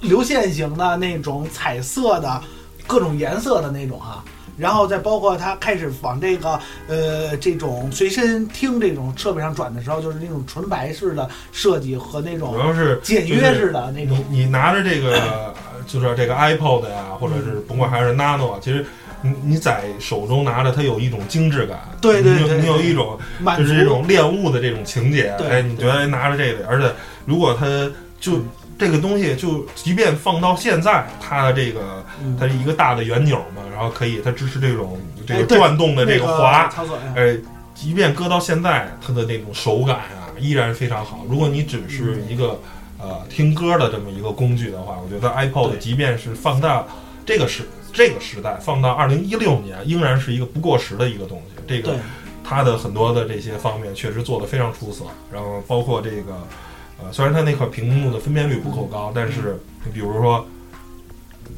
[0.00, 2.42] 流线型的那种彩色的
[2.86, 4.24] 各种颜色的那种啊、
[4.56, 15.54] 然后再包括它开始往这个呃这种随身听这种设备上转的时候，就是那种纯白式的设计和那种主种要是简约式的那种你你拿着这个，呃
[15.86, 18.84] 就是这个 iPod 呀，或者是甭管还是 Nano 啊，其实
[19.22, 23.18] 你你在手中拿着，它有一种精致感，对对对你有你有一种
[23.56, 26.90] 就是这种恋物的这种情节，对哎，你觉得拿着这个，而且
[27.24, 27.66] 如果它
[28.20, 28.40] 就
[28.78, 34.96] 这个东西，就即便放到现在，它的这个嗯它是一个大的圆钮嘛，然后可以它支持这种
[35.26, 37.02] 这个转动的这个滑，操作呀。
[37.16, 37.36] 呃，
[37.74, 41.24] 即便搁到现在，它的那种手感啊，依然非常好。
[41.28, 42.58] 如果你只是一个、
[42.98, 46.84] 呃听歌的这么一个工具的话，我觉得 iPod 即便是放大
[47.26, 47.62] 这个时
[47.98, 51.60] 这个时代，放到二零一六年，仍然是一个不过时的一个东西。
[51.66, 51.96] 这个，
[52.44, 56.32] 它的很多的这些方面确实做得非常出色，然后包括这个
[57.02, 60.46] 呃，虽然它那块屏幕的分辨率不够高，但是你比如说。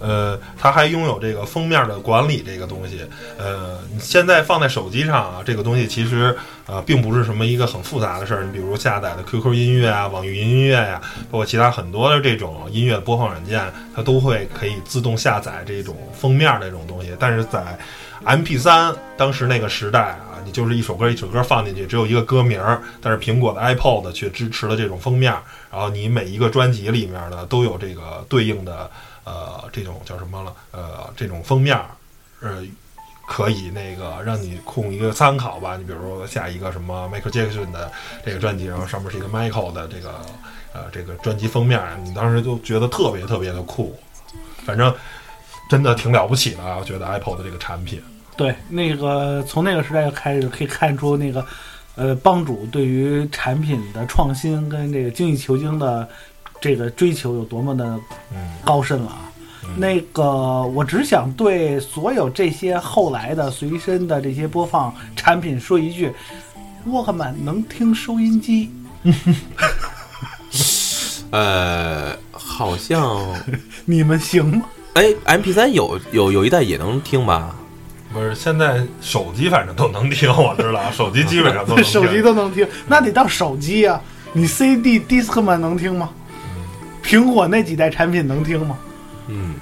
[0.01, 3.07] 呃，它还拥有这个封面的管理这个东西。
[3.39, 6.37] 呃，现在放在手机上啊，这个东西其实
[6.67, 8.45] 呃并不是什么一个很复杂的事儿。
[8.45, 13.63] 你比如下载的 QQ 音乐啊、网易云音乐呀、包括其他很多的这种音乐播放软件，
[13.95, 17.15] 它都会可以自动下载这种封面的这种东西。
[17.19, 17.79] 但是在
[18.25, 25.33] MP3 当时那个时代啊，你就是一首歌一首歌放进去，只有一个歌名儿，但是苹果的 iPod 却支持了这种封面，
[25.71, 28.91] 然后你每一个专辑里面呢都有这个对应的
[29.25, 31.87] 呃这种叫什么了呃这种封面儿，
[32.41, 32.65] 呃。
[33.33, 37.89] 可以那个让你供一个参考吧，你比如说下一个什么 Michael Jackson 的
[38.25, 40.21] 这个专辑，然后上面是一个 Michael 的这个
[40.73, 43.97] 呃这个专辑封面儿，你当时就觉得特别特别的酷，
[44.67, 44.93] 反正
[45.69, 46.79] 真的挺了不起的啊！
[46.81, 48.03] 我觉得 Apple 的这个产品。
[48.37, 51.47] 对，那个从那个时代开始可以看出那个，
[51.95, 56.09] 呃，帮主对于产品的创新跟这个精益求精的
[56.61, 57.85] 这个追求有多么的
[58.33, 59.31] 嗯，高深了啊！
[59.77, 66.13] 那个，我只想对所有这些后来的随身的这些播放产品说一句：
[66.87, 68.71] 沃克曼能听收音机，
[71.31, 73.21] 呃，好像
[73.85, 74.65] 你们行吗？
[74.95, 77.55] 哎，MP 3有有有一代也能听吧？
[78.13, 81.93] 不是，现在手机反正都能听，我知道， 手机基本上都能听。
[81.93, 84.01] 手机都能听，那得到手机啊！
[84.33, 86.11] 你 CD Discman 能听吗？
[87.11, 88.79] 苹果那几代产品能听吗？
[89.27, 89.55] 嗯，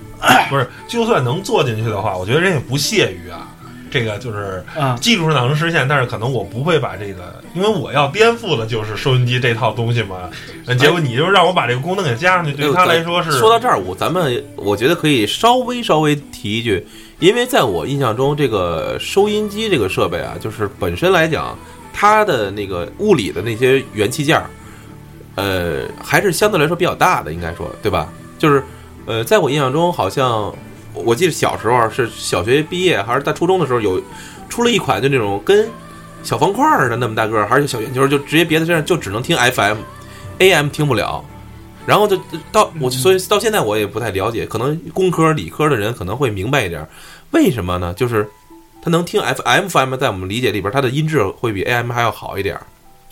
[0.51, 3.49] 不是， 就算能做进去的话，我觉得人也不屑于啊。
[3.91, 10.29] 这个就是啊技术上能实现，但是可能我不会把这个，因为我要颠覆的就是收音机这套东西嘛。
[10.67, 16.87] 呃结果你就让我把这个功能给加上去，对他来说是说到这儿，我咱们我觉得可以稍微稍微提一句，
[17.19, 21.57] 因为在我印象中，这个收音机这个设备啊，就是本身来讲，
[21.91, 24.51] 它的那个物理的那些元器件儿，
[25.39, 28.13] 呃，还是相对来说比较大的，应该说对吧？
[28.39, 28.63] 就是
[29.07, 30.53] 呃，在我印象中，好像
[30.93, 34.03] 我记得小时候是小学毕业还是在初中的时候有
[34.49, 35.69] 出了一款就那种跟
[36.25, 41.25] 小方块儿似的那么大个，还是小圆球，就直接别在身上就只能听 FM，AM 听不了。
[41.87, 42.21] 然后就
[42.53, 46.87] 到我，所以到现在我也不太了解，可能工科、理科的人可能会明白一点，
[47.31, 47.95] 为什么呢？
[47.95, 48.29] 就是
[48.83, 52.61] 他能听 FM、FM，在我们理解里边，它的音质会比 AM 还要好一点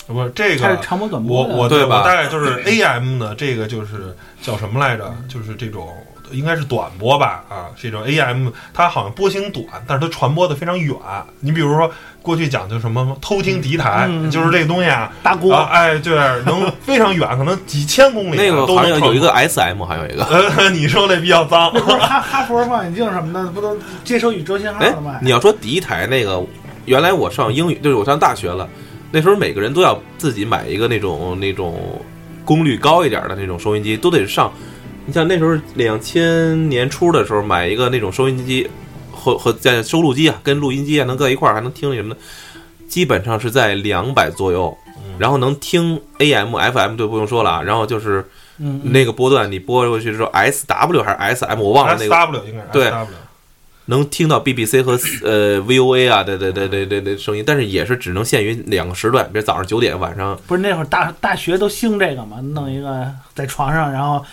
[0.08, 0.14] 儿。
[0.14, 5.14] 不这个长波短我波的我我对吧大概就是 AM 呢，这个就是叫什么来着？
[5.28, 5.88] 就是这种
[6.32, 10.94] 应该是短波吧啊，这种 AM 它好像波形短，但是它传播的非常远。
[11.40, 11.90] 你比如说
[12.20, 26.44] 过去讲究什么偷听敌台，嗯就是这个东西啊，大锅啊，哎，对，能非常远，可能几千公里啊那个都能好像有一个 SM，还有一个，呃， 你说那比较脏，那不是哈哈佛望远镜什么的，不都接收宇宙信号哎了吗？，你要说敌台那个，
[26.86, 28.68] 原来我上英语，就是我上大学了，
[29.16, 31.98] 那时候每个人都要自己买一个那种那种
[32.44, 34.52] 功率高一点的那种收音机，都得上。
[35.06, 38.68] 你像那时候两千年初的时候，买一个那种收音机
[39.10, 42.20] 和和在收录机啊，跟录音机啊能搁一块儿，还能听那什么的，
[42.86, 44.76] 基本上是在两百左右，
[45.18, 48.22] 然后能听 AM、FM 就不用说了啊，然后就是
[48.82, 52.92] 那个波段你拨过去之后，SW 还是 SM，我忘了那个 S 个 W 应该是对。
[53.86, 64.24] 能听到 BBC 和呃 VOA 啊的的的的的的声音，但是也是只能限于两个时段，比如早上九点，晚上不是那会儿大大学都兴这个嘛，弄一个在床上，然后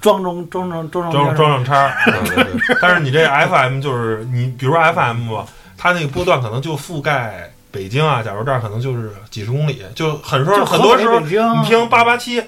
[0.00, 1.94] 装装装装装装装上叉
[2.82, 5.46] 但是你这 FM 就是你，比如说 FM 吧，
[5.78, 11.28] 它那个波段可能就覆盖北京啊，假如这儿可能就是几十公里，就很说很多时候你
[11.64, 12.42] 听八八七，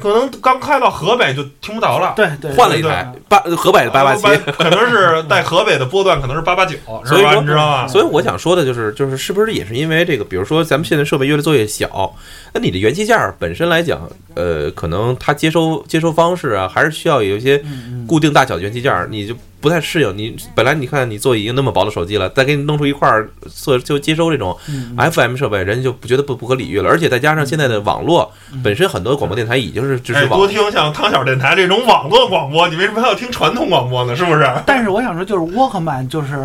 [0.00, 2.12] 可能刚开到河北就听不着了。
[2.16, 4.22] 对对，换了一台八河北的八八七，
[4.58, 6.74] 可能是在河北的波段可能是八八九，
[7.04, 7.16] 是吧？
[7.16, 7.86] 所以说你知道吗？
[7.88, 12.14] 所以我想说的就是，就是是不是也是因为这个，比如说咱们现在设备越来做越小，
[12.52, 19.34] 那你的元器件本身来讲，呃，可能它接收接收方式啊，还是需要有一些嗯固定大小的元器件，你就
[19.64, 20.16] 不太适应。
[20.18, 26.90] 你本来你看你做已经那么薄的手机了，再给你弄出一块儿做就接收这种嗯 FM 设备，人家就不觉得不不可理喻了。
[26.90, 28.30] 而且再加上现在的网络
[28.62, 34.14] 本身很多广播电台已经是支持哎，网多听像汤小电台这种网络广播，你为什么还要听传统广播呢？
[34.14, 34.46] 是不是？
[34.66, 36.36] 但是我想说，就是沃克曼，就是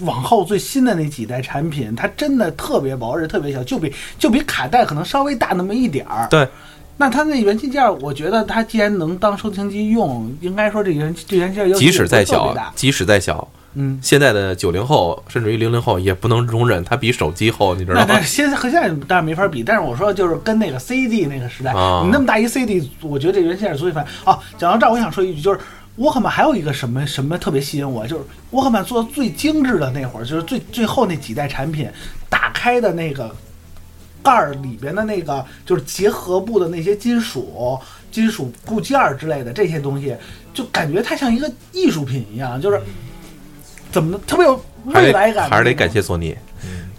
[0.00, 6.26] 往后最新的那几代产品，它真的特别薄，而且特别小，就比就比卡带可能稍微大那么一点儿。
[6.28, 6.48] 对。
[7.00, 18.22] 那它那元器件儿，我觉得它既然能当收听机用，应该说这元这元器件儿即使再小即使再小，嗯，现在的九零后甚至于零零后也不能容忍它比手机厚，你知道吗那但？
[18.22, 24.04] 是现在和现在当然没法比，但是我说就是跟那个 CD 那个时代，啊你那么大一 CD，我觉得这元器件儿足以翻。
[24.24, 25.60] 哦，讲到这儿，我想说一句，就是
[25.96, 31.88] 沃克曼还有一个什么什么特别吸引我，就是沃克曼做的最精致的那会儿，就是最最后那几代产品
[32.28, 33.32] 打开的那个
[34.28, 37.80] 盖儿里边的那个就是结合部的那些金属、
[38.12, 40.14] 金属部件儿之类的这些东西，
[40.52, 42.78] 就感觉它像一个艺术品一样，就是
[43.90, 45.48] 怎么的特别有未来感。
[45.48, 46.36] 还是得感谢索尼。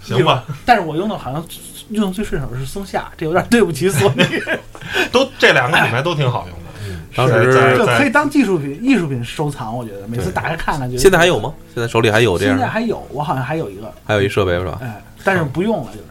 [0.02, 1.44] 行吧，但是我用的好像
[1.90, 4.24] 用的最顺手的是松下，这有点对不起索尼。
[5.12, 6.70] 都这两个品牌都挺好用的。
[6.84, 10.98] 嗯，当时在在这可以当技术品、艺术品收藏，我觉得每次打开看看就。
[10.98, 11.54] 现在还有吗？
[11.72, 14.80] 现在手里还有这样，现在还有，我好像还有一个，还有一设备是吧？
[14.82, 16.09] 哎，但是不用了，就是。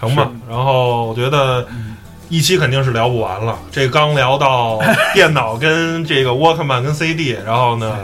[0.00, 0.30] 成吧。
[0.48, 1.66] 然后我觉得
[2.28, 3.58] 一期肯定是聊不完了。
[3.70, 4.78] 这刚聊到
[5.14, 7.98] 电脑跟这个 Walkman 跟 CD， 然后呢，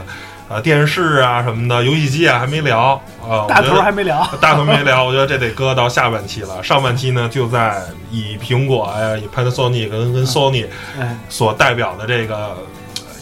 [0.49, 3.45] 呃，电视啊什么的，游戏机啊还没聊啊。
[3.47, 6.63] 大头还没聊， 大头没聊，我觉得这得搁到下半期了。
[6.63, 7.81] 上半期呢，就在
[8.11, 10.65] 以苹果呀、以 Panasonic 跟跟 Sony
[10.99, 12.57] 哎，所代表的这个呃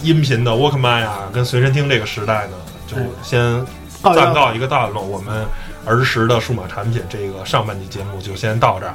[0.04, 2.54] 音频的 Walkman 呀、跟随身听这个时代呢，
[2.88, 3.66] 就哎先
[4.02, 5.02] 暂告一个段落。
[5.02, 5.46] 我们
[5.86, 8.94] 儿时的数码产品这个上半期节目就先到这儿，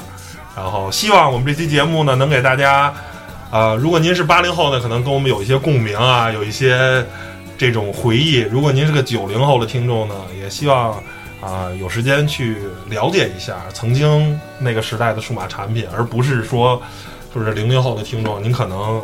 [0.57, 2.93] 然后希望我们这期节目呢能给大家，
[3.51, 7.05] 呃，如果您是八零后呢，可能跟我们有一些共鸣啊，有一些
[7.57, 10.93] 这种回忆；如果您是个九零后的听众呢，也希望
[11.41, 12.57] 啊、有时间去
[12.89, 16.81] 了解一下曾经那个时代的数码产品，而不是说
[17.35, 19.03] 就是零零后的听众，您可能。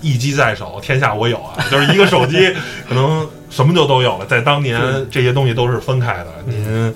[0.00, 1.58] 一机在手，天下我有啊！
[1.72, 2.54] 就是一个手机，
[2.88, 4.26] 可能什么就都有了。
[4.26, 4.80] 在当年，
[5.10, 6.26] 这些东西都是分开的。
[6.46, 6.94] 您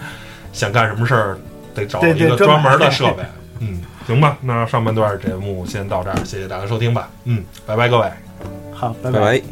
[0.52, 1.38] 想干什么事儿，
[1.74, 3.22] 得找一个专专门的设备。
[3.60, 7.10] 嗯，行吧，那上半段节目先到这儿，谢谢大家收听吧。
[7.24, 8.10] 嗯，拜拜，各位。
[8.74, 9.42] 好，拜拜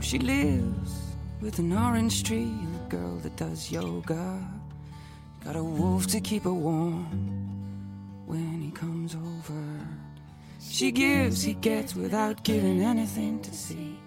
[0.00, 0.92] She lives
[1.40, 4.38] with an orange tree and a girl that does yoga.
[5.44, 7.06] Got a wolf to keep her warm
[8.26, 9.54] when he comes over.
[10.72, 13.98] She gives, he gets without giving anything to see.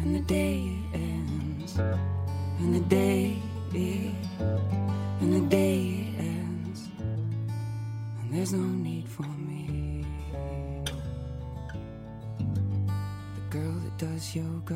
[0.00, 1.78] And the day ends,
[2.58, 3.36] and the day,
[3.72, 10.04] and the day ends, and there's no need for me.
[13.36, 14.74] The girl that does yoga.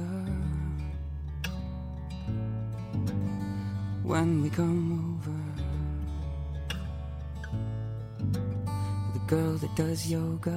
[4.05, 5.18] When we come
[9.29, 10.57] girl that does yoga.